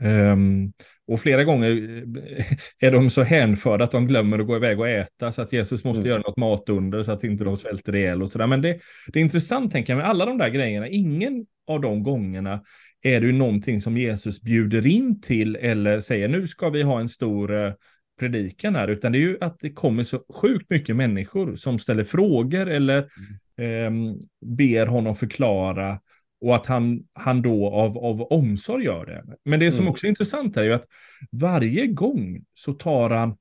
Ehm, 0.00 0.72
och 1.08 1.20
flera 1.20 1.44
gånger 1.44 1.70
eh, 1.70 2.44
är 2.80 2.92
de 2.92 3.10
så 3.10 3.22
hänförda 3.22 3.84
att 3.84 3.90
de 3.90 4.06
glömmer 4.06 4.38
att 4.38 4.46
gå 4.46 4.56
iväg 4.56 4.80
och 4.80 4.88
äta 4.88 5.32
så 5.32 5.42
att 5.42 5.52
Jesus 5.52 5.84
måste 5.84 6.00
Mm. 6.00 6.10
göra 6.10 6.22
något 6.22 6.36
matunder 6.36 7.02
så 7.02 7.12
att 7.12 7.24
inte 7.24 7.44
de 7.44 7.56
svälter 7.56 7.94
ihjäl 7.96 8.22
och 8.22 8.30
sådär. 8.30 8.46
Men 8.46 8.62
det, 8.62 8.78
det 9.12 9.18
är 9.18 9.22
intressant 9.22 9.72
tänker 9.72 9.92
jag 9.92 9.98
med 9.98 10.08
alla 10.08 10.26
de 10.26 10.38
där 10.38 10.48
grejerna. 10.48 10.88
Ingen 10.88 11.46
av 11.66 11.80
de 11.80 12.02
gångerna 12.02 12.62
är 13.02 13.20
det 13.20 13.26
ju 13.26 13.32
någonting 13.32 13.80
som 13.80 13.98
Jesus 13.98 14.40
bjuder 14.40 14.86
in 14.86 15.20
till 15.20 15.56
eller 15.56 16.00
säger 16.00 16.28
nu 16.28 16.46
ska 16.46 16.70
vi 16.70 16.82
ha 16.82 17.00
en 17.00 17.08
stor 17.08 17.64
eh, 17.66 17.72
predikan 18.20 18.74
här, 18.74 18.88
utan 18.88 19.12
det 19.12 19.18
är 19.18 19.20
ju 19.20 19.38
att 19.40 19.58
det 19.58 19.70
kommer 19.72 20.04
så 20.04 20.20
sjukt 20.34 20.70
mycket 20.70 20.96
människor 20.96 21.56
som 21.56 21.78
ställer 21.78 22.04
frågor 22.04 22.66
eller 22.68 23.08
ehm, 23.58 24.14
ber 24.40 24.86
honom 24.86 25.16
förklara 25.16 26.00
och 26.40 26.56
att 26.56 26.66
han, 26.66 27.02
han 27.12 27.42
då 27.42 27.70
av, 27.70 27.98
av 27.98 28.22
omsorg 28.22 28.84
gör 28.84 29.06
det. 29.06 29.24
Men 29.44 29.60
det 29.60 29.72
som 29.72 29.82
Mm. 29.82 29.90
också 29.90 30.06
är 30.06 30.08
intressant 30.08 30.56
är 30.56 30.64
ju 30.64 30.72
att 30.72 30.86
varje 31.30 31.86
gång 31.86 32.44
så 32.54 32.72
tar 32.72 33.10
han, 33.10 33.36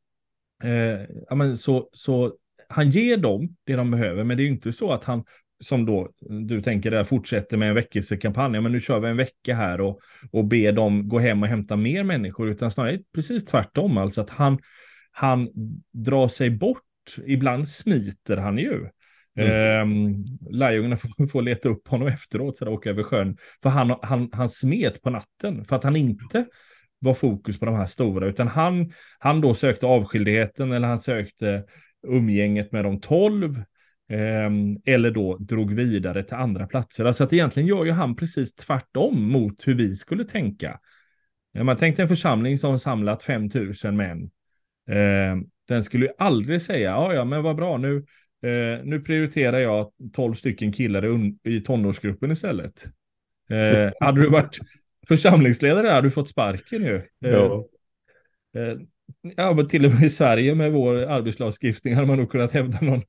eh, 0.63 1.07
ja, 1.29 1.35
men 1.35 1.57
så, 1.57 1.89
så 1.93 2.33
han 2.69 2.89
ger 2.89 3.17
dem 3.17 3.55
det 3.63 3.75
de 3.75 3.91
behöver, 3.91 4.23
men 4.23 4.37
det 4.37 4.43
är 4.43 4.45
ju 4.45 4.51
inte 4.51 4.73
så 4.73 4.91
att 4.91 5.03
han, 5.03 5.23
som 5.63 5.85
då 5.85 6.09
du 6.47 6.61
tänker 6.61 6.91
där, 6.91 7.03
fortsätter 7.03 7.57
med 7.57 7.69
en 7.69 7.75
väckelsekampanj, 7.75 8.55
ja, 8.55 8.61
men 8.61 8.71
nu 8.71 8.81
kör 8.81 8.99
vi 8.99 9.09
en 9.09 9.17
vecka 9.17 9.55
här 9.55 9.81
och, 9.81 9.99
och 10.31 10.45
ber 10.45 10.71
dem 10.71 11.09
gå 11.09 11.19
hem 11.19 11.43
och 11.43 11.49
hämta 11.49 11.75
mer 11.75 12.03
människor, 12.03 12.49
utan 12.49 12.71
snarare 12.71 12.99
precis 13.15 13.45
tvärtom, 13.45 13.97
alltså 13.97 14.21
att 14.21 14.29
han, 14.29 14.59
han 15.11 15.49
drar 15.91 16.27
sig 16.27 16.49
bort, 16.49 16.81
ibland 17.25 17.69
smiter 17.69 18.37
han 18.37 18.57
ju. 18.57 18.87
Mm. 19.35 19.51
Ehm, 19.51 20.25
Lärjungarna 20.49 20.97
får, 20.97 21.27
får 21.27 21.41
leta 21.41 21.69
upp 21.69 21.87
honom 21.87 22.07
efteråt, 22.07 22.57
så 22.57 22.65
där, 22.65 22.71
åka 22.71 22.89
över 22.89 23.03
sjön. 23.03 23.37
För 23.63 23.69
han, 23.69 23.95
han, 24.01 24.29
han 24.31 24.49
smet 24.49 25.01
på 25.01 25.09
natten, 25.09 25.65
för 25.65 25.75
att 25.75 25.83
han 25.83 25.95
inte 25.95 26.45
var 26.99 27.13
fokus 27.13 27.59
på 27.59 27.65
de 27.65 27.75
här 27.75 27.85
stora, 27.85 28.27
utan 28.27 28.47
han, 28.47 28.91
han 29.19 29.41
då 29.41 29.53
sökte 29.53 29.85
avskildheten 29.85 30.71
eller 30.71 30.87
han 30.87 30.99
sökte 30.99 31.63
umgänget 32.07 32.71
med 32.71 32.85
de 32.85 33.01
tolv. 33.01 33.63
Ehm, 34.09 34.77
eller 34.85 35.11
då 35.11 35.37
drog 35.37 35.73
vidare 35.73 36.23
till 36.23 36.35
andra 36.35 36.67
platser. 36.67 37.05
Alltså 37.05 37.23
att 37.23 37.33
egentligen 37.33 37.67
gör 37.67 37.85
ju 37.85 37.91
han 37.91 38.15
precis 38.15 38.55
tvärtom 38.55 39.31
mot 39.31 39.67
hur 39.67 39.75
vi 39.75 39.95
skulle 39.95 40.23
tänka. 40.23 40.79
Man 41.63 41.77
tänkte 41.77 42.01
en 42.01 42.07
församling 42.07 42.57
som 42.57 42.79
samlat 42.79 43.23
5000 43.23 43.97
män. 43.97 44.23
Eh, 44.89 45.37
den 45.67 45.83
skulle 45.83 46.05
ju 46.05 46.11
aldrig 46.17 46.61
säga, 46.61 46.89
ja 46.89 47.13
ja 47.13 47.25
men 47.25 47.43
vad 47.43 47.55
bra 47.55 47.77
nu, 47.77 48.05
eh, 48.45 48.85
nu 48.85 48.99
prioriterar 48.99 49.59
jag 49.59 49.91
12 50.13 50.33
stycken 50.33 50.71
killar 50.71 51.05
i, 51.43 51.61
tonårsgruppen 51.61 52.31
istället. 52.31 52.85
Eh, 53.49 53.91
hade 53.99 54.21
du 54.21 54.29
varit 54.29 54.57
församlingsledare 55.07 55.87
hade 55.87 56.07
du 56.07 56.11
fått 56.11 56.29
sparken 56.29 56.83
ju. 56.83 56.95
Eh, 56.95 57.01
Ja. 57.19 57.65
Eh, 58.57 58.77
Ja, 59.35 59.53
men 59.53 59.67
till 59.67 59.85
och 59.85 59.91
med 59.91 60.03
i 60.03 60.09
Sverige 60.09 60.55
med 60.55 60.71
vår 60.71 60.95
arbetslagstiftning 60.97 61.93
hade 61.95 62.07
man 62.07 62.17
nog 62.17 62.31
kunnat 62.31 62.51
hävda 62.51 62.77
någon, 62.81 63.01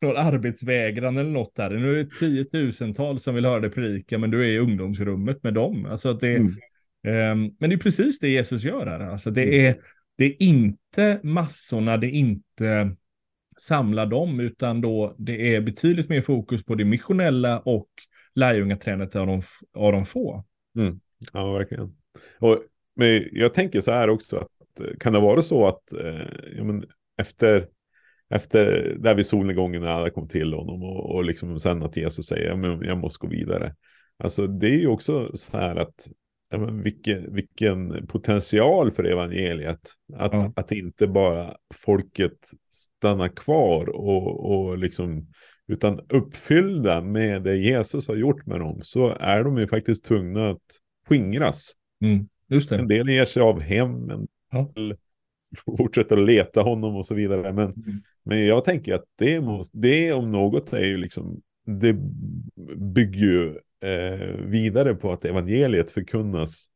någon 0.00 0.16
arbetsvägran 0.16 1.16
eller 1.16 1.30
något 1.30 1.54
där. 1.54 1.70
Nu 1.70 1.90
är 2.00 2.04
det 2.04 2.10
tiotusentals 2.10 3.22
som 3.22 3.34
vill 3.34 3.44
höra 3.44 3.60
dig 3.60 3.70
predika, 3.70 4.18
men 4.18 4.30
du 4.30 4.40
är 4.44 4.48
i 4.48 4.58
ungdomsrummet 4.58 5.42
med 5.42 5.54
dem. 5.54 5.86
Alltså 5.86 6.08
att 6.10 6.20
det, 6.20 6.36
Mm. 6.36 6.52
ehm, 7.06 7.50
men 7.58 7.70
det 7.70 7.76
är 7.76 7.78
precis 7.78 8.18
det 8.20 8.28
Jesus 8.28 8.64
gör 8.64 8.86
här. 8.86 9.00
Alltså 9.00 9.30
det, 9.30 9.66
är, 9.66 9.76
det 10.18 10.24
är 10.24 10.42
inte 10.42 11.20
massorna, 11.22 11.96
det 11.96 12.06
är 12.06 12.10
inte 12.10 12.96
samla 13.56 14.06
dem, 14.06 14.40
utan 14.40 14.80
då 14.80 15.14
det 15.18 15.54
är 15.54 15.60
betydligt 15.60 16.08
mer 16.08 16.22
fokus 16.22 16.64
på 16.64 16.74
det 16.74 16.84
missionella 16.84 17.60
och 17.60 17.88
lärjungatränet 18.34 19.16
av 19.16 19.26
de, 19.26 19.42
av 19.74 19.92
de 19.92 20.06
få. 20.06 20.44
Mm. 20.76 21.00
Ja, 21.32 21.52
verkligen. 21.52 21.96
Och, 22.38 22.62
men 22.96 23.24
jag 23.32 23.54
tänker 23.54 23.80
så 23.80 23.92
här 23.92 24.10
också, 24.10 24.36
att, 24.36 24.80
eh, 24.80 24.96
kan 25.00 25.12
det 25.12 25.20
vara 25.20 25.42
så 25.42 25.66
att 25.66 25.92
eh, 25.92 26.26
ja, 26.56 26.64
men 26.64 26.84
efter, 27.18 27.68
efter 28.34 28.96
där 28.98 29.14
vid 29.14 29.26
solnedgången 29.26 29.82
när 29.82 29.88
alla 29.88 30.10
kom 30.10 30.28
till 30.28 30.52
honom 30.52 30.82
och, 30.82 31.14
och 31.14 31.24
liksom 31.24 31.60
sen 31.60 31.82
att 31.82 31.96
Jesus 31.96 32.26
säger 32.26 32.48
ja, 32.48 32.56
men 32.56 32.82
jag 32.84 32.98
måste 32.98 33.26
gå 33.26 33.30
vidare. 33.30 33.74
Alltså 34.18 34.46
det 34.46 34.66
är 34.66 34.78
ju 34.78 34.86
också 34.86 35.36
så 35.36 35.58
här 35.58 35.76
att 35.76 36.08
ja, 36.52 36.58
men 36.58 36.82
vilken, 36.82 37.34
vilken 37.34 38.06
potential 38.06 38.90
för 38.90 39.04
evangeliet. 39.04 39.80
Att, 40.16 40.32
Ja. 40.32 40.52
att 40.56 40.72
inte 40.72 41.06
bara 41.06 41.56
folket 41.74 42.38
stannar 42.70 43.28
kvar 43.28 43.88
och, 43.88 44.50
och 44.50 44.78
liksom 44.78 45.26
utan 45.68 46.00
uppfyllda 46.08 47.02
med 47.02 47.42
det 47.42 47.56
Jesus 47.56 48.08
har 48.08 48.14
gjort 48.16 48.46
med 48.46 48.60
dem 48.60 48.80
så 48.82 49.08
är 49.20 49.44
de 49.44 49.58
ju 49.58 49.66
faktiskt 49.66 50.04
tvungna 50.04 50.50
att 50.50 50.62
skingras. 51.08 51.72
Mm. 52.00 52.28
En 52.70 52.88
del 52.88 53.08
ger 53.08 53.24
sig 53.24 53.42
av 53.42 53.60
hem, 53.60 54.10
en 54.10 54.26
Ja. 54.52 54.72
del 54.74 54.96
fortsätter 55.78 56.16
att 56.16 56.26
leta 56.26 56.62
honom 56.62 56.96
och 56.96 57.06
så 57.06 57.14
vidare. 57.14 57.52
Men, 57.52 57.64
Mm. 57.72 58.02
men 58.24 58.46
jag 58.46 58.64
tänker 58.64 58.94
att 58.94 59.04
det, 59.18 59.40
måste, 59.40 59.78
det 59.78 60.12
om 60.12 60.30
något 60.30 60.72
är 60.72 60.84
ju 60.84 60.96
liksom, 60.96 61.40
det 61.66 61.96
bygger 62.76 63.20
ju 63.20 63.58
eh, 63.82 64.26
vidare 64.46 64.94
på 64.94 65.12
att 65.12 65.24
evangeliet 65.24 65.90
förkunnas 65.92 66.66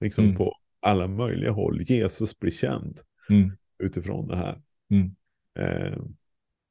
liksom 0.00 0.24
Mm. 0.24 0.36
på 0.36 0.52
alla 0.80 1.08
möjliga 1.08 1.50
håll. 1.50 1.82
Jesus 1.82 2.38
blir 2.38 2.50
känd 2.52 2.98
Mm. 3.30 3.52
utifrån 3.78 4.28
det 4.28 4.36
här. 4.36 4.60
Mm. 4.90 5.10
Eh, 5.58 5.98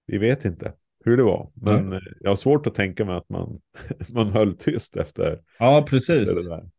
vi 0.07 0.17
vet 0.17 0.45
inte 0.45 0.73
hur 1.05 1.17
det 1.17 1.23
var, 1.23 1.49
men 1.53 1.93
eh, 1.93 1.99
jag 2.19 2.31
har 2.31 2.35
svårt 2.35 2.67
att 2.67 2.75
tänka 2.75 3.05
mig 3.05 3.15
att 3.15 3.29
man, 3.29 3.57
man 4.13 4.29
höll 4.29 4.57
tyst 4.57 4.97
efter 4.97 5.41
Ja, 5.59 5.85
precis. 5.89 6.45
det 6.45 6.49
där. 6.55 6.69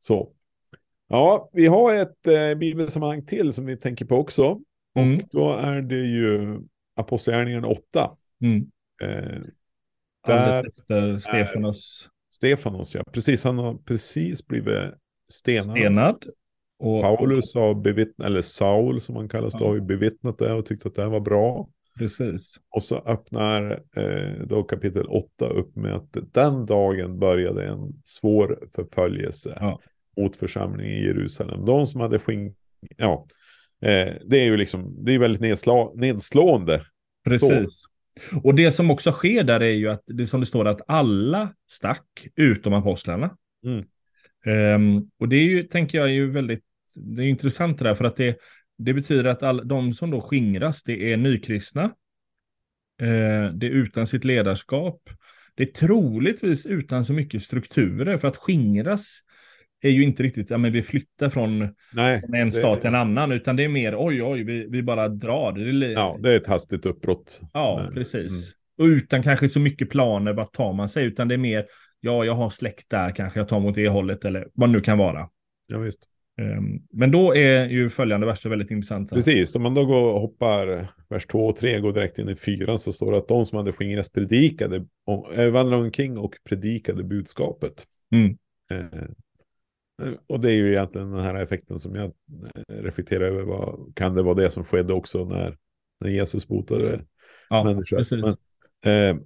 Så. 0.00 0.32
Ja, 1.08 1.50
vi 1.52 1.66
har 1.66 1.94
ett 1.94 2.26
eh, 2.26 2.54
bibelsammanhang 2.58 3.26
till 3.26 3.52
som 3.52 3.66
vi 3.66 3.76
tänker 3.76 4.04
på 4.04 4.16
också. 4.16 4.60
Mm. 4.96 5.16
Och 5.16 5.22
då 5.30 5.52
är 5.56 5.82
det 5.82 5.98
ju 6.00 6.60
Apostlagärningarna 6.96 7.68
8. 7.68 8.10
Mm. 8.40 8.66
Eh, 9.02 9.40
Där 10.26 10.66
efter 10.66 11.18
Stefanos 11.18 12.08
Stefanos, 12.34 12.94
ja. 12.94 13.04
Precis, 13.12 13.44
han 13.44 13.58
har 13.58 13.74
precis 13.74 14.46
blivit 14.46 14.94
stenad. 15.32 15.76
stenad. 15.76 16.24
Och, 16.78 17.02
Paulus 17.02 17.54
har 17.54 17.74
bevittnat, 17.74 18.26
eller 18.26 18.42
Saul 18.42 19.00
som 19.00 19.16
han 19.16 19.28
kallas 19.28 19.54
då, 19.54 19.66
har 19.66 19.74
ju 19.74 19.80
bevittnat 19.80 20.38
det 20.38 20.52
och 20.52 20.66
tyckt 20.66 20.86
att 20.86 20.94
det 20.94 21.02
här 21.02 21.08
var 21.08 21.20
bra. 21.20 21.68
Precis. 21.98 22.56
Och 22.70 22.82
så 22.82 22.98
öppnar 22.98 23.82
eh, 23.96 24.46
då 24.46 24.62
kapitel 24.62 25.06
8 25.06 25.48
upp 25.48 25.76
med 25.76 25.94
att 25.94 26.16
den 26.32 26.66
dagen 26.66 27.18
började 27.18 27.64
en 27.64 27.92
svår 28.04 28.68
förföljelse 28.74 29.58
Ja. 29.60 29.80
mot 30.16 30.36
församlingen 30.36 30.94
i 30.94 31.04
Jerusalem. 31.04 31.64
De 31.64 31.86
som 31.86 32.00
hade 32.00 32.18
sking... 32.18 32.54
Ja, 32.96 33.26
eh, 33.82 34.14
det 34.24 34.40
är 34.40 34.44
ju 34.44 34.56
liksom, 34.56 35.04
det 35.04 35.14
är 35.14 35.18
väldigt 35.18 35.40
nedsla... 35.42 35.90
nedslående. 35.94 36.82
Precis. 37.24 37.84
Och 38.42 38.54
det 38.54 38.72
som 38.72 38.90
också 38.90 39.12
sker 39.12 39.44
där 39.44 39.60
är 39.60 39.72
ju 39.72 39.88
att 39.88 40.02
det 40.06 40.26
som 40.26 40.40
det 40.40 40.46
står 40.46 40.68
att 40.68 40.80
alla 40.86 41.54
stack 41.70 42.26
utom 42.36 42.72
apostlarna. 42.72 43.36
Mm. 43.64 43.84
Ehm, 44.44 45.10
och 45.18 45.28
det 45.28 45.36
är 45.36 45.44
ju, 45.44 45.62
tänker 45.62 45.98
jag, 45.98 46.08
är 46.08 46.12
ju 46.12 46.30
väldigt 46.30 46.64
det 46.94 47.22
är 47.22 47.26
intressant 47.26 47.78
det 47.78 47.84
där 47.84 47.94
för 47.94 48.04
att 48.04 48.16
det, 48.16 48.38
det 48.78 48.94
betyder 48.94 49.24
att 49.24 49.42
all, 49.42 49.68
de 49.68 49.94
som 49.94 50.10
då 50.10 50.20
skingras, 50.20 50.82
det 50.82 51.12
är 51.12 51.16
nykristna. 51.16 51.82
Eh, 53.00 53.52
det 53.54 53.66
är 53.66 53.70
utan 53.70 54.06
sitt 54.06 54.24
ledarskap. 54.24 55.10
Det 55.54 55.62
är 55.62 55.66
troligtvis 55.66 56.66
utan 56.66 57.04
så 57.04 57.12
mycket 57.12 57.42
strukturer 57.42 58.18
för 58.18 58.28
att 58.28 58.36
skingras 58.36 59.20
är 59.88 59.92
ju 59.92 60.02
inte 60.02 60.22
riktigt, 60.22 60.50
ja 60.50 60.58
men 60.58 60.72
vi 60.72 60.82
flyttar 60.82 61.30
från 61.30 61.68
Nej, 61.92 62.20
från 62.20 62.34
en 62.34 62.52
stat 62.52 62.80
till 62.80 62.88
en 62.88 62.94
annan, 62.94 63.32
utan 63.32 63.56
det 63.56 63.64
är 63.64 63.68
mer 63.68 63.94
oj, 63.98 64.22
oj, 64.22 64.42
vi, 64.44 64.66
vi 64.70 64.82
bara 64.82 65.08
drar. 65.08 65.52
Det 65.52 65.86
är, 65.86 65.92
Ja, 65.92 66.18
det 66.22 66.32
är 66.32 66.36
ett 66.36 66.46
hastigt 66.46 66.86
uppbrott. 66.86 67.40
Ja, 67.52 67.80
Men- 67.84 67.94
precis. 67.94 68.52
Och 68.78 68.84
utan 68.84 69.22
kanske 69.22 69.48
så 69.48 69.60
mycket 69.60 69.90
planer, 69.90 70.32
vad 70.32 70.52
tar 70.52 70.72
man 70.72 70.88
sig? 70.88 71.04
Utan 71.04 71.28
det 71.28 71.34
är 71.34 71.38
mer, 71.38 71.64
ja, 72.00 72.24
jag 72.24 72.34
har 72.34 72.50
släkt 72.50 72.90
där, 72.90 73.10
kanske 73.10 73.40
jag 73.40 73.48
tar 73.48 73.60
mot 73.60 73.74
det 73.74 73.88
hållet 73.88 74.24
eller 74.24 74.48
vad 74.54 74.68
det 74.68 74.72
nu 74.72 74.80
kan 74.80 74.98
vara. 74.98 75.28
Ja, 75.66 75.78
visst. 75.78 76.08
Ehm, 76.40 76.80
men 76.92 77.10
då 77.10 77.34
är 77.34 77.68
ju 77.68 77.90
följande 77.90 78.26
verser 78.26 78.50
väldigt 78.50 78.70
intressanta. 78.70 79.14
Precis, 79.14 79.56
om 79.56 79.62
man 79.62 79.74
då 79.74 79.84
går 79.84 80.12
och 80.12 80.20
hoppar 80.20 80.86
vers 81.08 81.26
2 81.26 81.46
och 81.46 81.56
3, 81.56 81.80
går 81.80 81.92
direkt 81.92 82.18
in 82.18 82.28
i 82.28 82.36
4 82.36 82.78
så 82.78 82.92
står 82.92 83.12
det 83.12 83.18
att 83.18 83.28
de 83.28 83.46
som 83.46 83.58
hade 83.58 83.72
skingrats 83.72 84.12
predikade, 84.12 84.76
äh, 85.36 85.46
vandrade 85.48 85.82
omkring 85.82 86.18
och 86.18 86.34
predikade 86.48 87.04
budskapet. 87.04 87.86
Mm. 88.12 88.36
Och 90.26 90.40
det 90.40 90.50
är 90.50 90.54
ju 90.54 90.70
egentligen 90.72 91.10
den 91.10 91.20
här 91.20 91.34
effekten 91.34 91.78
som 91.78 91.94
jag 91.94 92.04
eh, 92.04 92.74
reflekterar 92.82 93.24
över. 93.24 93.42
Vad, 93.42 93.92
kan 93.96 94.14
det 94.14 94.22
vara 94.22 94.34
det 94.34 94.50
som 94.50 94.64
skedde 94.64 94.94
också 94.94 95.24
när, 95.24 95.56
när 96.00 96.10
Jesus 96.10 96.48
botade 96.48 97.04
Ja, 97.48 97.64
människor? 97.64 98.04
Men, 98.84 99.10
eh, 99.10 99.16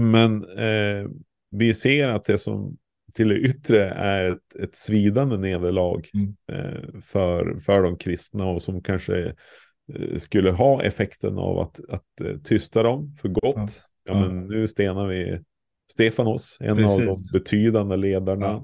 men 0.00 0.44
eh, 0.58 1.08
vi 1.50 1.74
ser 1.74 2.08
att 2.08 2.24
det 2.24 2.38
som 2.38 2.76
till 3.14 3.28
det 3.28 3.38
yttre 3.38 3.84
är 3.88 4.32
ett, 4.32 4.56
ett 4.62 4.74
svidande 4.76 5.36
nederlag 5.36 6.02
Mm. 6.14 6.36
eh, 6.52 7.00
för, 7.02 7.58
för 7.58 7.82
de 7.82 7.96
kristna 7.98 8.46
och 8.46 8.62
som 8.62 8.82
kanske 8.82 9.34
eh, 9.94 10.18
skulle 10.18 10.50
ha 10.50 10.82
effekten 10.82 11.38
av 11.38 11.58
att, 11.58 11.80
att 11.88 12.20
eh, 12.20 12.36
tysta 12.44 12.82
dem 12.82 13.14
för 13.20 13.28
gott. 13.28 13.42
Ja. 13.44 13.64
Ja, 14.04 14.12
Ja. 14.12 14.20
men 14.20 14.46
nu 14.46 14.68
stenar 14.68 15.06
vi 15.06 15.40
Stefanos, 15.92 16.58
en 16.60 16.70
av 16.70 16.76
Precis. 16.76 17.30
de 17.32 17.38
betydande 17.38 17.96
ledarna. 17.96 18.62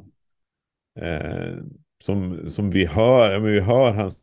Eh, 1.00 1.56
som, 2.02 2.48
som 2.48 2.70
vi 2.70 2.86
hör, 2.86 3.40
men 3.40 3.52
vi 3.52 3.60
hör 3.60 3.92
hans, 3.92 4.22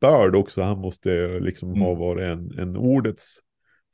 börd 0.00 0.36
också. 0.36 0.62
Han 0.62 0.78
måste 0.78 1.40
liksom 1.40 1.68
Mm. 1.68 1.80
ha 1.80 1.94
varit 1.94 2.24
en, 2.24 2.58
en 2.58 2.76
ordets 2.76 3.38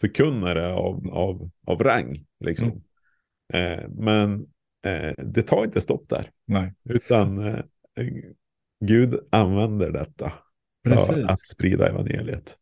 förkunnare 0.01 0.73
av, 0.73 1.09
av, 1.13 1.51
av 1.67 1.83
rang. 1.83 2.25
Liksom. 2.41 2.83
Mm. 3.53 3.81
Eh, 3.81 3.89
men 3.89 4.47
eh, 4.85 5.25
det 5.25 5.43
tar 5.43 5.65
inte 5.65 5.81
stopp 5.81 6.09
där. 6.09 6.31
Nej. 6.47 6.75
Utan 6.89 7.47
eh, 7.47 7.61
Gud 8.85 9.19
använder 9.31 9.91
detta 9.91 10.33
för 10.85 10.91
Precis. 10.91 11.25
att 11.25 11.39
sprida 11.47 11.89
evangeliet. 11.89 12.57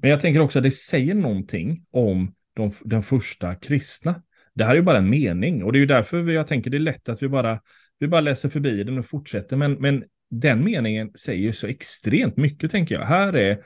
Men 0.00 0.10
jag 0.10 0.20
tänker 0.20 0.40
också 0.40 0.58
att 0.58 0.62
det 0.62 0.70
säger 0.70 1.14
någonting 1.14 1.84
om 1.90 2.34
de, 2.54 2.72
den 2.80 3.02
första 3.02 3.54
kristna. 3.54 4.22
Det 4.54 4.64
här 4.64 4.70
är 4.70 4.76
ju 4.76 4.82
bara 4.82 4.98
en 4.98 5.10
mening 5.10 5.64
och 5.64 5.72
det 5.72 5.78
är 5.78 5.80
ju 5.80 5.86
därför 5.86 6.30
jag 6.30 6.46
tänker 6.46 6.70
det 6.70 6.76
är 6.76 6.78
lätt 6.78 7.08
att 7.08 7.22
vi 7.22 7.28
bara, 7.28 7.60
vi 8.02 8.08
bara 8.08 8.20
läser 8.20 8.48
förbi 8.48 8.84
den 8.84 8.98
och 8.98 9.06
fortsätter. 9.06 9.56
Men, 9.56 9.72
men 9.72 10.04
den 10.30 10.64
meningen 10.64 11.10
säger 11.14 11.52
så 11.52 11.66
extremt 11.66 12.36
mycket 12.36 12.70
tänker 12.70 12.94
jag. 12.94 13.04
Här 13.04 13.32
är 13.32 13.58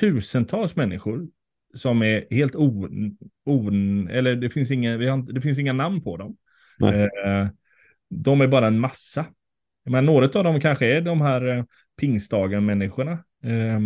tusentals 0.00 0.76
människor 0.76 1.28
som 1.74 2.02
är 2.02 2.26
helt 2.30 2.56
o... 2.56 2.88
o 3.44 3.70
eller 4.10 4.36
det 4.36 4.50
finns, 4.50 4.70
inga, 4.70 4.96
vi 4.96 5.06
har, 5.06 5.32
det 5.32 5.40
finns 5.40 5.58
inga 5.58 5.72
namn 5.72 6.02
på 6.02 6.16
dem. 6.16 6.36
Eh, 6.82 7.48
de 8.10 8.40
är 8.40 8.46
bara 8.46 8.66
en 8.66 8.80
massa. 8.80 9.26
Men 9.84 10.06
några 10.06 10.24
av 10.24 10.44
dem 10.44 10.60
kanske 10.60 10.86
är 10.86 11.00
de 11.00 11.20
här 11.20 11.56
eh, 11.56 11.64
pingstdagen-människorna. 12.00 13.12
Eh, 13.44 13.80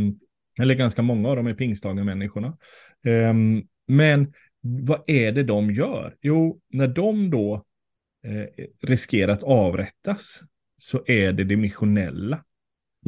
eller 0.60 0.74
ganska 0.74 1.02
många 1.02 1.28
av 1.28 1.36
dem 1.36 1.46
är 1.46 1.54
pingstdagen-människorna. 1.54 2.56
Eh, 3.06 3.34
men 3.88 4.32
vad 4.60 5.02
är 5.06 5.32
det 5.32 5.42
de 5.42 5.70
gör? 5.70 6.16
Jo, 6.20 6.60
när 6.68 6.88
de 6.88 7.30
då 7.30 7.64
riskerar 8.82 9.32
att 9.32 9.42
avrättas 9.42 10.40
så 10.76 11.02
är 11.06 11.32
det 11.32 11.44
det 11.44 11.56
missionella. 11.56 12.44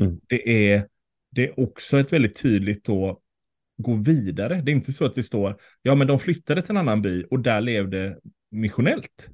Mm. 0.00 0.20
Det, 0.26 0.72
är, 0.72 0.86
det 1.30 1.48
är 1.48 1.60
också 1.60 1.98
ett 1.98 2.12
väldigt 2.12 2.36
tydligt 2.36 2.84
då 2.84 3.20
gå 3.78 3.94
vidare. 3.94 4.62
Det 4.64 4.70
är 4.70 4.74
inte 4.74 4.92
så 4.92 5.04
att 5.04 5.14
det 5.14 5.22
står, 5.22 5.60
ja 5.82 5.94
men 5.94 6.06
de 6.06 6.18
flyttade 6.18 6.62
till 6.62 6.70
en 6.70 6.76
annan 6.76 7.02
by 7.02 7.24
och 7.30 7.40
där 7.40 7.60
levde 7.60 8.18
missionellt. 8.50 9.28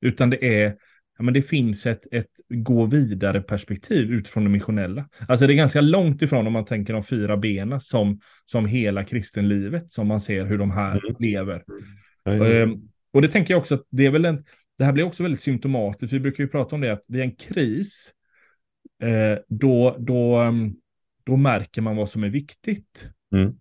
Utan 0.00 0.30
det 0.30 0.62
är, 0.62 0.76
ja 1.18 1.24
men 1.24 1.34
det 1.34 1.42
finns 1.42 1.86
ett, 1.86 2.12
ett 2.12 2.30
gå 2.48 2.86
vidare 2.86 3.40
perspektiv 3.42 4.10
utifrån 4.10 4.44
det 4.44 4.50
missionella. 4.50 5.08
Alltså 5.28 5.46
det 5.46 5.52
är 5.52 5.56
ganska 5.56 5.80
långt 5.80 6.22
ifrån 6.22 6.46
om 6.46 6.52
man 6.52 6.64
tänker 6.64 6.92
de 6.92 7.04
fyra 7.04 7.36
benen 7.36 7.80
som, 7.80 8.20
som 8.44 8.66
hela 8.66 9.04
kristenlivet, 9.04 9.90
som 9.90 10.06
man 10.06 10.20
ser 10.20 10.44
hur 10.44 10.58
de 10.58 10.70
här 10.70 10.90
Mm. 10.90 11.16
lever. 11.18 11.64
Ja. 12.24 12.32
Ehm, 12.32 12.72
och 13.12 13.22
det 13.22 13.28
tänker 13.28 13.54
jag 13.54 13.60
också 13.60 13.74
att 13.74 13.84
det 13.90 14.06
är 14.06 14.10
väl 14.10 14.24
en, 14.24 14.44
det 14.78 14.84
här 14.84 14.92
blir 14.92 15.04
också 15.04 15.22
väldigt 15.22 15.40
symptomatiskt. 15.40 16.12
Vi 16.12 16.20
brukar 16.20 16.44
ju 16.44 16.48
prata 16.48 16.74
om 16.74 16.80
det 16.80 16.92
att 16.92 17.04
vid 17.08 17.22
en 17.22 17.36
kris, 17.36 18.12
eh, 19.02 19.38
då, 19.48 19.96
då, 19.98 20.36
ehm, 20.36 20.74
då 21.24 21.36
märker 21.36 21.82
man 21.82 21.96
vad 21.96 22.10
som 22.10 22.24
är 22.24 22.28
viktigt. 22.28 23.08
Mm. 23.34 23.54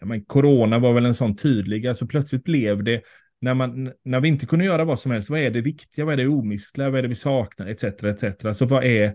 Ja, 0.00 0.06
men 0.06 0.24
corona 0.24 0.78
var 0.78 0.92
väl 0.92 1.06
en 1.06 1.14
sån 1.14 1.36
tydlig, 1.36 1.86
alltså 1.86 2.06
plötsligt 2.06 2.44
blev 2.44 2.84
det, 2.84 3.02
när, 3.40 3.54
man, 3.54 3.92
när 4.04 4.20
vi 4.20 4.28
inte 4.28 4.46
kunde 4.46 4.64
göra 4.64 4.84
vad 4.84 5.00
som 5.00 5.12
helst, 5.12 5.30
vad 5.30 5.40
är 5.40 5.50
det 5.50 5.60
viktiga, 5.60 6.04
vad 6.04 6.12
är 6.12 6.16
det 6.16 6.26
omistliga, 6.26 6.90
vad 6.90 6.98
är 6.98 7.02
det 7.02 7.08
vi 7.08 7.14
saknar, 7.14 7.66
etc. 7.66 7.84
etc. 7.84 8.58
Så 8.58 8.66
vad 8.66 8.84
är, 8.84 9.14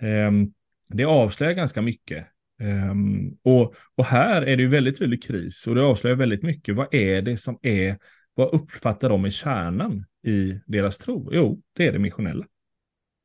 ehm, 0.00 0.52
det 0.88 1.04
avslöjar 1.04 1.52
ganska 1.52 1.82
mycket. 1.82 2.26
Ehm, 2.60 3.36
och, 3.42 3.74
och 3.94 4.04
här 4.04 4.42
är 4.42 4.56
det 4.56 4.62
ju 4.62 4.68
väldigt 4.68 4.98
tydlig 4.98 5.22
kris 5.22 5.66
och 5.66 5.74
det 5.74 5.82
avslöjar 5.82 6.16
väldigt 6.16 6.42
mycket. 6.42 6.74
Vad 6.74 6.94
är 6.94 7.22
det 7.22 7.36
som 7.36 7.58
är, 7.62 7.96
vad 8.34 8.54
uppfattar 8.54 9.08
de 9.08 9.24
är 9.24 9.30
kärnan 9.30 10.04
i 10.26 10.60
deras 10.66 10.98
tro? 10.98 11.28
Jo, 11.32 11.62
det 11.76 11.86
är 11.86 11.92
det 11.92 11.98
missionella. 11.98 12.46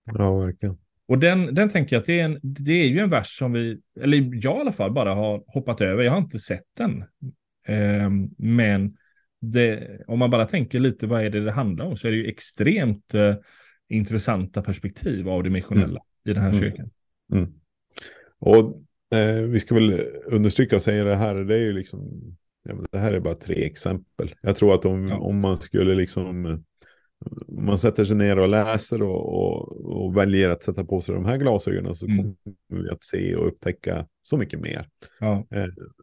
ja, 0.06 0.38
verkligen. 0.40 0.78
Och 1.08 1.20
den, 1.20 1.56
den 1.56 1.70
tänker 1.70 1.96
jag 1.96 2.00
att 2.02 2.06
det 2.06 2.20
är, 2.20 2.26
en, 2.26 2.40
det 2.42 2.72
är 2.72 2.88
ju 2.88 3.00
en 3.00 3.10
vers 3.10 3.38
som 3.38 3.52
vi, 3.54 3.80
eller 4.02 4.18
jag 4.18 4.58
i 4.58 4.62
alla 4.62 4.72
fall 4.72 4.92
bara 4.92 5.14
har 5.14 5.44
hoppat 5.48 5.82
över. 5.82 6.04
Jag 6.04 6.12
har 6.12 6.18
inte 6.18 6.40
sett 6.40 6.66
den. 6.78 7.04
Ehm, 7.68 8.30
men 8.38 8.98
det, 9.42 9.98
om 10.08 10.20
man 10.20 10.30
bara 10.30 10.46
tänker 10.46 10.80
lite 10.80 11.08
vad 11.08 11.26
är 11.26 11.30
det 11.30 11.46
det 11.46 11.52
handlar 11.52 11.86
om 11.86 11.96
så 11.98 12.08
är 12.08 12.12
det 12.12 12.18
ju 12.18 12.28
extremt 12.28 13.14
eh, 13.14 13.36
intressanta 13.90 14.62
perspektiv 14.62 15.30
av 15.30 15.44
det 15.44 15.50
missionella 15.50 16.02
i 16.26 16.34
den 16.34 16.44
här 16.44 16.50
Mm. 16.50 16.62
kyrkan. 16.62 16.90
Mm. 17.34 17.54
Och 18.40 18.84
eh, 19.18 19.50
vi 19.52 19.60
ska 19.60 19.76
väl 19.76 20.02
understryka 20.26 20.76
och 20.76 20.82
säga 20.82 21.04
det 21.04 21.16
här, 21.16 21.36
det 21.36 21.56
är 21.56 21.60
ju 21.60 21.74
liksom, 21.74 22.22
ja, 22.68 22.76
det 22.92 22.98
här 22.98 23.14
är 23.14 23.20
bara 23.20 23.36
tre 23.36 23.66
exempel. 23.66 24.36
Jag 24.42 24.56
tror 24.56 24.76
att 24.76 24.86
om, 24.86 25.08
Ja. 25.08 25.18
om 25.18 25.40
man 25.40 25.58
skulle 25.58 25.96
liksom, 25.96 26.46
eh, 26.46 26.58
om 27.48 27.66
man 27.66 27.78
sätter 27.78 28.04
sig 28.04 28.16
ner 28.16 28.40
och 28.40 28.48
läser 28.50 29.02
och, 29.02 29.34
och, 29.36 29.72
och 30.06 30.18
väljer 30.18 30.50
att 30.50 30.64
sätta 30.64 30.84
på 30.86 31.02
sig 31.02 31.16
de 31.16 31.26
här 31.26 31.38
glasögonen 31.38 31.96
så 31.96 32.06
Mm. 32.06 32.18
kommer 32.70 32.84
vi 32.84 32.90
att 32.90 33.04
se 33.04 33.36
och 33.36 33.48
upptäcka 33.48 34.08
så 34.22 34.38
mycket 34.38 34.60
mer. 34.60 34.88
Ja, 35.20 35.46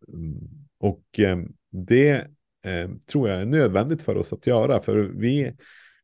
Mm, 0.08 0.34
Och 0.80 1.04
eh, 1.18 1.38
det 1.72 2.10
eh, 2.66 2.90
tror 3.12 3.28
jag 3.28 3.40
är 3.40 3.46
nödvändigt 3.46 4.02
för 4.02 4.16
oss 4.16 4.32
att 4.32 4.46
göra. 4.46 4.80
För 4.80 4.96
vi, 4.96 5.52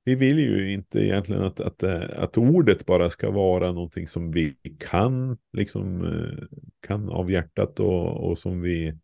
vi 0.05 0.15
vill 0.15 0.39
ju 0.39 0.73
inte 0.73 1.01
egentligen 1.05 1.43
att, 1.43 1.61
att, 1.61 1.83
eh, 1.83 2.03
att 2.17 2.39
ordet 2.39 2.87
bara 2.87 3.11
ska 3.11 3.31
vara 3.31 3.73
någonting 3.73 4.09
som 4.09 4.31
vi 4.31 4.55
kan, 4.91 5.37
liksom, 5.53 6.05
eh, 6.05 6.45
kan 6.87 7.09
av 7.09 7.31
hjärtat 7.31 7.81
och, 7.81 8.29
och 8.31 8.39
som 8.39 8.61
vi 8.63 8.99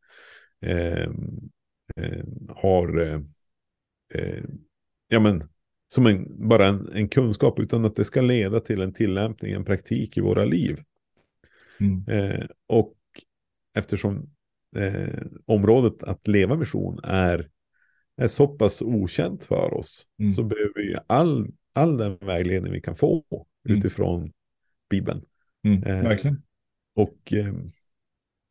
eh, 0.67 1.11
eh, 1.97 2.25
har, 2.49 3.01
eh, 3.01 3.21
eh, 4.15 4.45
ja 5.09 5.21
men, 5.21 5.43
som 5.89 6.07
en, 6.07 6.49
bara 6.49 6.67
en, 6.67 6.89
en 6.93 7.09
kunskap, 7.09 7.59
utan 7.59 7.85
att 7.85 7.95
det 7.95 8.05
ska 8.05 8.21
leda 8.21 8.61
till 8.61 8.81
en 8.81 8.93
tillämpning, 8.93 9.53
en 9.53 9.65
praktik 9.65 10.17
i 10.17 10.21
våra 10.21 10.45
liv. 10.45 10.79
mm. 11.81 12.05
Eh, 12.09 12.47
och 12.67 12.95
eftersom 13.75 14.31
eh, 14.77 15.23
området 15.45 16.03
att 16.03 16.27
leva 16.29 16.57
mission 16.57 17.01
är, 17.05 17.51
är 18.17 18.29
så 18.29 18.49
pass 18.49 18.83
okänt 18.83 19.45
för 19.45 19.75
oss 19.75 20.07
Mm. 20.19 20.33
så 20.33 20.43
behöver 20.43 20.73
vi 20.75 20.97
all, 21.07 21.47
all 21.73 21.97
den 21.97 22.19
vägledning 22.21 22.73
vi 22.73 22.81
kan 22.81 22.97
få 22.97 23.25
Mm. 23.69 23.79
utifrån 23.79 24.33
Bibeln. 24.91 25.23
Mm. 25.65 25.83
Eh, 25.83 26.03
verkligen. 26.03 26.43
Och 26.95 27.33
eh, 27.33 27.55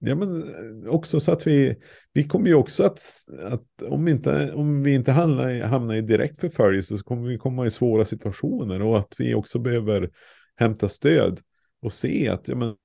ja, 0.07 0.15
men 0.15 0.43
eh, 0.43 0.89
också 0.89 1.19
så 1.19 1.31
att 1.31 1.47
vi, 1.47 1.75
vi 2.13 2.23
kommer 2.23 2.47
ju 2.47 2.55
också 2.55 2.83
att, 2.83 2.99
att 3.41 3.81
om, 3.81 4.07
inte, 4.07 4.53
om 4.53 4.83
vi 4.83 4.93
inte 4.93 5.11
hamnar, 5.11 5.61
hamnar 5.61 5.95
i 5.95 6.01
direkt 6.01 6.39
förföljelse 6.39 6.97
så 6.97 7.03
kommer 7.03 7.27
vi 7.27 7.37
komma 7.37 7.65
i 7.65 7.71
svåra 7.71 8.05
situationer 8.05 8.81
och 8.81 8.97
att 8.99 9.15
vi 9.17 9.35
också 9.35 9.59
behöver 9.59 10.09
hämta 10.55 10.89
stöd 10.89 11.39
och 11.81 11.93
se 11.93 12.29
att 12.29 12.47
ja, 12.47 12.55
men, 12.55 12.75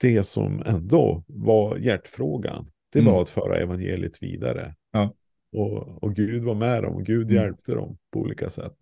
det 0.00 0.22
som 0.22 0.62
ändå 0.66 1.24
var 1.26 1.76
hjärtfrågan, 1.76 2.70
det 2.92 2.98
Mm. 2.98 3.12
var 3.12 3.22
att 3.22 3.30
föra 3.30 3.58
evangeliet 3.58 4.22
vidare. 4.22 4.74
Ja. 4.92 5.14
Och, 5.52 6.02
och 6.02 6.14
Gud 6.16 6.42
var 6.42 6.54
med 6.54 6.82
dem 6.82 6.94
och 6.94 7.06
Gud 7.06 7.22
Mm. 7.30 7.34
hjälpte 7.34 7.72
dem 7.74 7.98
på 8.12 8.20
olika 8.20 8.50
sätt. 8.50 8.76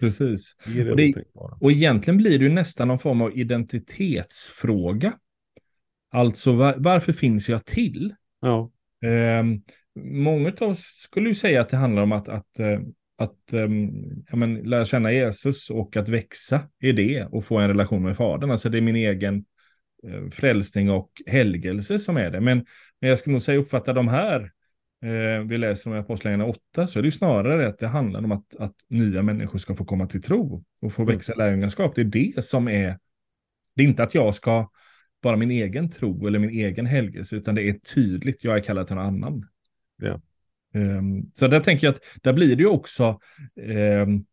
Precis. 0.00 0.56
Det 0.66 0.90
Och 0.90 0.96
det-. 0.96 1.14
Och 1.60 1.72
egentligen 1.72 2.18
blir 2.18 2.38
det 2.38 2.44
ju 2.44 2.52
nästan 2.52 2.88
någon 2.88 2.98
form 2.98 3.20
av 3.22 3.38
identitetsfråga. 3.38 5.12
Alltså 6.16 6.52
var, 6.52 6.74
varför 6.78 7.12
finns 7.12 7.48
jag 7.48 7.64
till? 7.64 8.14
Ja, 8.40 8.70
Um, 9.04 9.62
många 10.04 10.52
av 10.60 10.68
oss 10.68 10.80
skulle 10.80 11.28
ju 11.28 11.34
säga 11.34 11.60
att 11.60 11.68
det 11.68 11.76
handlar 11.76 12.02
om 12.02 12.12
att, 12.12 12.28
att, 12.28 12.58
eh, 12.58 12.80
att 13.18 13.52
ja, 14.30 14.36
men, 14.36 14.54
lära 14.54 14.84
känna 14.84 15.12
Jesus 15.12 15.70
och 15.70 15.96
att 15.96 16.08
växa 16.08 16.60
i 16.82 16.92
det 16.92 17.24
och 17.24 17.44
få 17.44 17.58
en 17.58 17.68
relation 17.68 18.02
med 18.02 18.16
Fadern. 18.16 18.50
Alltså 18.50 18.68
det 18.68 18.78
är 18.78 18.82
min 18.82 18.96
egen 18.96 19.44
eh, 20.06 20.30
frälsning 20.30 20.90
och 20.90 21.10
helgelse 21.26 21.98
som 21.98 22.16
är 22.16 22.30
det. 22.30 22.40
Men, 22.40 22.66
men 23.00 23.10
jag 23.10 23.18
skulle 23.18 23.32
nog 23.32 23.42
säga 23.42 23.58
uppfatta 23.58 23.92
de 23.92 24.08
här, 24.08 24.40
eh, 25.04 25.44
vi 25.46 25.58
läser 25.58 25.90
om 25.90 25.96
i 25.96 25.98
Apostlagärningarna 25.98 26.50
8, 26.50 26.86
så 26.86 26.98
är 26.98 27.02
det 27.02 27.06
ju 27.06 27.12
snarare 27.12 27.66
att 27.66 27.78
det 27.78 27.86
handlar 27.86 28.24
om 28.24 28.32
att, 28.32 28.56
att 28.58 28.74
nya 28.88 29.22
människor 29.22 29.58
ska 29.58 29.74
få 29.74 29.84
komma 29.84 30.06
till 30.06 30.22
tro 30.22 30.64
och 30.80 30.92
få 30.92 31.02
Mm. 31.02 31.14
växa 31.14 31.32
i 31.32 31.36
lärjungaskap. 31.36 31.94
Det 31.94 32.00
är 32.00 32.04
det 32.04 32.44
som 32.44 32.68
är, 32.68 32.98
det 33.74 33.82
är 33.82 33.86
inte 33.86 34.02
att 34.02 34.14
jag 34.14 34.34
ska 34.34 34.68
bara 35.26 35.36
min 35.36 35.50
egen 35.50 35.90
tro 35.90 36.26
eller 36.26 36.38
min 36.38 36.50
egen 36.50 36.86
helgelse, 36.86 37.36
utan 37.36 37.54
det 37.54 37.62
är 37.68 37.72
tydligt, 37.94 38.44
jag 38.44 38.56
är 38.56 38.62
kallad 38.62 38.86
till 38.86 38.96
någon 38.96 39.06
annan. 39.06 39.48
Ja. 39.96 40.20
Ehm, 40.74 41.30
så 41.32 41.48
där 41.48 41.60
tänker 41.60 41.86
jag 41.86 41.92
att 41.94 42.00
där 42.22 42.32
blir 42.32 42.56
det 42.56 42.62
ju 42.62 42.68
också, 42.68 43.18
ehm, 43.60 44.24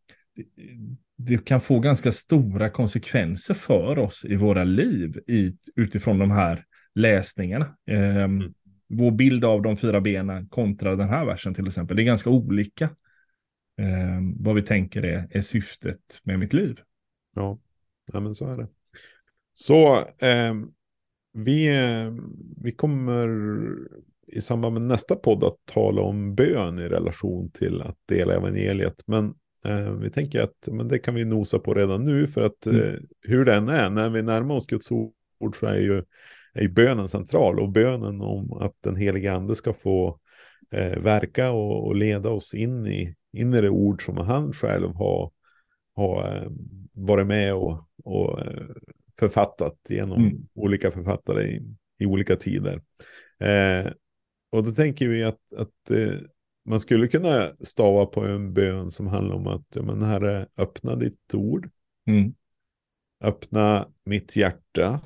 det 1.16 1.44
kan 1.44 1.60
få 1.60 1.80
ganska 1.80 2.12
stora 2.12 2.70
konsekvenser 2.70 3.54
för 3.54 3.98
oss 3.98 4.24
i 4.24 4.36
våra 4.36 4.64
liv 4.64 5.18
i, 5.26 5.50
utifrån 5.76 6.18
de 6.18 6.30
här 6.30 6.64
läsningarna. 6.94 7.76
Ehm, 7.86 8.40
Mm. 8.40 8.54
Vår 8.88 9.10
bild 9.10 9.44
av 9.44 9.62
de 9.62 9.76
fyra 9.76 10.00
benen 10.00 10.46
kontra 10.48 10.96
den 10.96 11.08
här 11.08 11.24
versen 11.24 11.54
till 11.54 11.66
exempel, 11.66 11.96
det 11.96 12.02
är 12.02 12.04
ganska 12.04 12.30
olika. 12.30 12.84
eh, 13.78 14.20
vad 14.36 14.54
vi 14.54 14.62
tänker 14.62 15.02
är, 15.04 15.26
är 15.30 15.40
syftet 15.40 16.20
med 16.22 16.38
mitt 16.38 16.52
liv. 16.52 16.78
Ja, 17.34 17.58
ja 18.12 18.20
men 18.20 18.34
så 18.34 18.52
är 18.52 18.56
det. 18.56 18.68
Så 19.52 19.96
eh, 20.18 20.54
vi, 21.34 21.70
vi 22.56 22.72
kommer 22.72 23.28
i 24.26 24.40
samband 24.40 24.72
med 24.72 24.82
nästa 24.82 25.16
podd 25.16 25.44
att 25.44 25.56
tala 25.64 26.02
om 26.02 26.34
bön 26.34 26.78
i 26.78 26.88
relation 26.88 27.50
till 27.50 27.82
att 27.82 27.96
dela 28.08 28.34
evangeliet. 28.34 29.02
Men 29.06 29.34
eh, 29.64 29.92
vi 29.92 30.10
tänker 30.10 30.40
att 30.42 30.68
men 30.72 30.88
det 30.88 30.98
kan 30.98 31.14
vi 31.14 31.24
nosa 31.24 31.58
på 31.58 31.74
redan 31.74 32.02
nu 32.02 32.26
för 32.26 32.46
att 32.46 32.66
mm. 32.66 32.80
eh, 32.80 32.94
hur 33.20 33.44
den 33.44 33.68
är, 33.68 33.90
när 33.90 34.10
vi 34.10 34.22
närmar 34.22 34.54
oss 34.54 34.66
Guds 34.66 34.90
ord 34.90 35.56
så 35.60 35.66
är 35.66 35.76
ju, 35.76 36.02
är 36.52 36.68
bönen 36.68 37.08
central 37.08 37.60
och 37.60 37.72
bönen 37.72 38.20
om 38.20 38.52
att 38.52 38.74
den 38.80 38.96
heliga 38.96 39.32
ande 39.32 39.54
ska 39.54 39.72
få 39.72 40.18
eh, 40.70 40.98
verka 40.98 41.50
och, 41.50 41.86
och, 41.86 41.96
leda 41.96 42.30
oss 42.30 42.54
in 42.54 42.86
i, 42.86 43.14
in 43.32 43.54
i 43.54 43.60
det 43.60 43.70
ord 43.70 44.04
som 44.04 44.16
han 44.16 44.52
själv 44.52 44.94
har, 44.94 45.30
har 45.94 46.36
eh, 46.36 46.50
varit 46.92 47.26
med 47.26 47.54
och, 47.54 47.88
och 48.04 48.40
eh, 48.40 48.66
författat 49.18 49.78
genom 49.88 50.22
mm. 50.22 50.46
olika 50.54 50.90
författare 50.90 51.44
i, 51.44 51.62
i 51.98 52.06
olika 52.06 52.36
tider. 52.36 52.82
Eh, 53.40 53.92
och 54.52 54.64
då 54.64 54.70
tänker 54.70 55.08
vi 55.08 55.24
att, 55.24 55.52
att 55.56 55.90
eh, 55.90 56.18
man 56.64 56.80
skulle 56.80 57.08
kunna 57.08 57.52
stava 57.60 58.06
på 58.06 58.20
en 58.24 58.52
bön 58.52 58.90
som 58.90 59.06
handlar 59.06 59.34
om 59.34 59.46
att, 59.46 59.66
ja, 59.74 59.82
men 59.82 60.02
herre, 60.02 60.48
öppna 60.56 60.96
ditt 60.96 61.34
ord. 61.34 61.70
Mm. 62.06 62.34
Öppna 63.20 63.88
mitt 64.04 64.36
hjärta. 64.36 65.00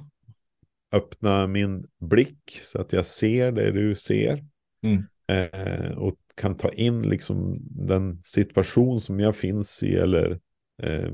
Öppna 0.93 1.47
min 1.47 1.85
blick 2.01 2.59
så 2.63 2.81
att 2.81 2.93
jag 2.93 3.07
ser 3.07 3.53
det 3.53 3.73
du 3.73 3.95
ser. 3.95 4.45
Mm. 4.83 5.05
Eh, 5.29 5.91
och 5.91 6.19
kan 6.35 6.57
ta 6.57 6.73
in 6.73 7.09
liksom 7.09 7.59
den 7.71 8.23
situation 8.23 9.01
som 9.01 9.21
jag 9.21 9.37
finns 9.37 9.83
i 9.83 9.95
eller 9.97 10.41
eh, 10.83 11.13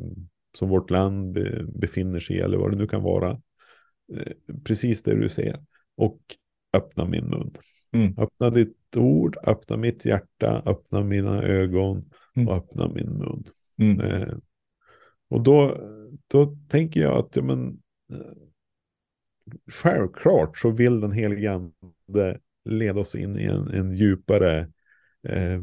som 0.57 0.69
vårt 0.69 0.91
land 0.91 1.39
befinner 1.69 2.21
sig 2.21 2.37
i 2.37 2.41
eller 2.41 2.59
vad 2.59 2.71
det 2.71 2.79
nu 2.79 2.87
kan 2.87 3.03
vara. 3.03 3.31
Eh, 4.13 4.33
precis 4.65 5.03
det 5.03 5.15
du 5.15 5.29
ser. 5.29 5.65
Och 5.97 6.21
öppna 6.73 7.05
min 7.05 7.25
mun. 7.25 7.57
Mm. 7.93 8.15
Öppna 8.19 8.51
ditt 8.51 8.97
ord, 8.97 9.37
öppna 9.47 9.77
mitt 9.77 10.05
hjärta, 10.05 10.63
öppna 10.67 11.03
mina 11.03 11.43
ögon 11.43 12.11
mm. 12.37 12.49
och 12.49 12.55
öppna 12.55 12.89
min 12.89 13.11
mun. 13.11 13.45
Mm. 13.79 14.01
Eh, 14.01 14.35
och 15.29 15.43
då, 15.43 15.81
då 16.27 16.57
tänker 16.69 17.01
jag 17.01 17.19
att 17.19 17.37
ja, 17.37 17.43
men, 17.43 17.81
eh, 18.13 18.33
självklart 19.71 20.59
så 20.59 20.71
vill 20.71 21.01
den 21.01 21.13
helige 21.13 21.53
ande 21.53 22.41
leda 22.65 23.01
oss 23.01 23.15
in 23.15 23.39
i 23.39 23.45
en, 23.45 23.71
en 23.71 23.97
djupare 23.97 24.59
eh, 25.29 25.63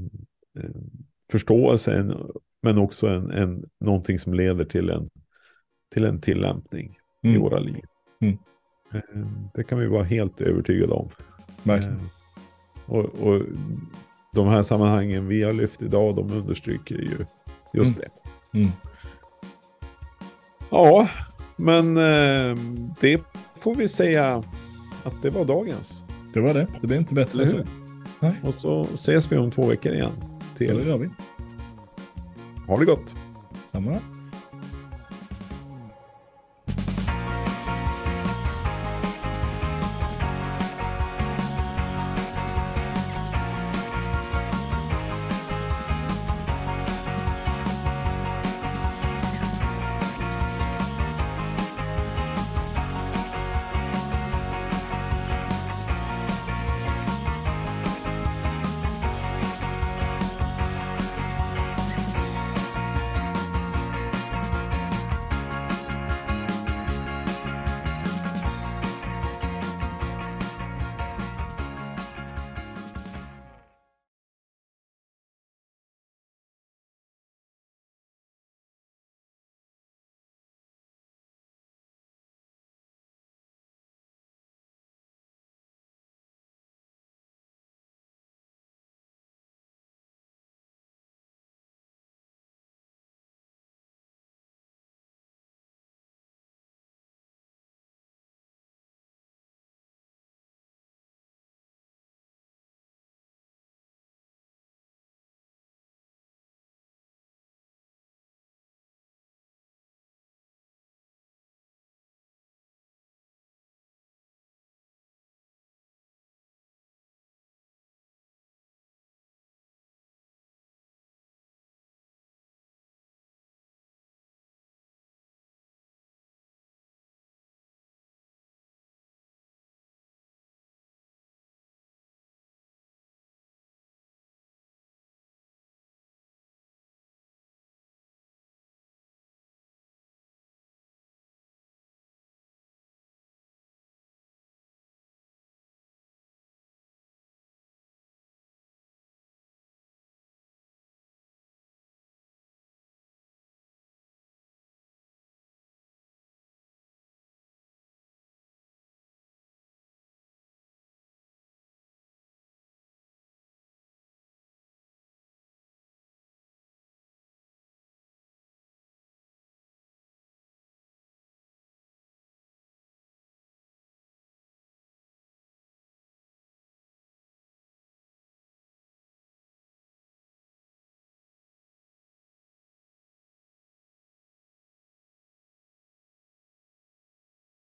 förståelse, 1.32 2.16
men 2.62 2.78
också 2.78 3.08
en, 3.08 3.32
en, 3.32 3.66
någonting 3.80 4.20
som 4.20 4.34
leder 4.34 4.66
till 4.66 4.90
en, 4.90 5.10
till 5.94 6.06
en 6.06 6.20
tillämpning 6.20 6.98
mm. 7.24 7.36
i 7.36 7.40
våra 7.40 7.60
liv. 7.60 7.84
Mm. 8.22 8.38
Eh, 8.94 9.28
det 9.54 9.64
kan 9.64 9.80
vi 9.80 9.88
vara 9.88 10.04
helt 10.04 10.42
övertygade 10.42 10.94
om. 10.94 11.10
Verkligen. 11.64 12.00
Eh, 12.00 12.96
och, 12.96 13.06
och 13.06 13.42
de 14.34 14.48
här 14.48 14.64
sammanhangen 14.64 15.28
vi 15.28 15.44
har 15.44 15.54
lyft 15.54 15.82
idag, 15.82 16.16
de 16.16 16.32
understryker 16.32 16.96
ju 16.96 17.26
just 17.74 17.96
mm. 17.98 18.02
det. 18.02 18.58
Mm. 18.58 18.72
Ja, 20.70 21.10
men 21.56 21.98
eh, 21.98 22.58
det 23.02 23.22
får 23.56 23.76
vi 23.76 23.88
säga 23.88 24.44
att 25.04 25.22
det 25.22 25.30
var 25.30 25.46
dagens. 25.46 26.06
Det 26.34 26.40
var 26.40 26.54
det. 26.54 26.68
Det 26.82 26.88
blir 26.88 26.98
inte 26.98 27.14
bättre 27.14 27.44
än 27.44 27.50
så. 27.50 27.64
Och 28.44 28.54
så 28.54 28.84
ses 28.94 29.32
vi 29.32 29.38
om 29.38 29.52
två 29.52 29.68
veckor 29.68 29.94
igen. 29.94 30.12
Till... 30.58 30.68
Så 30.68 30.90
gör 30.90 30.98
vi. 30.98 31.10
Ha 32.72 32.78
det 32.78 32.86
gott. 32.86 33.16
Samma. 33.66 34.00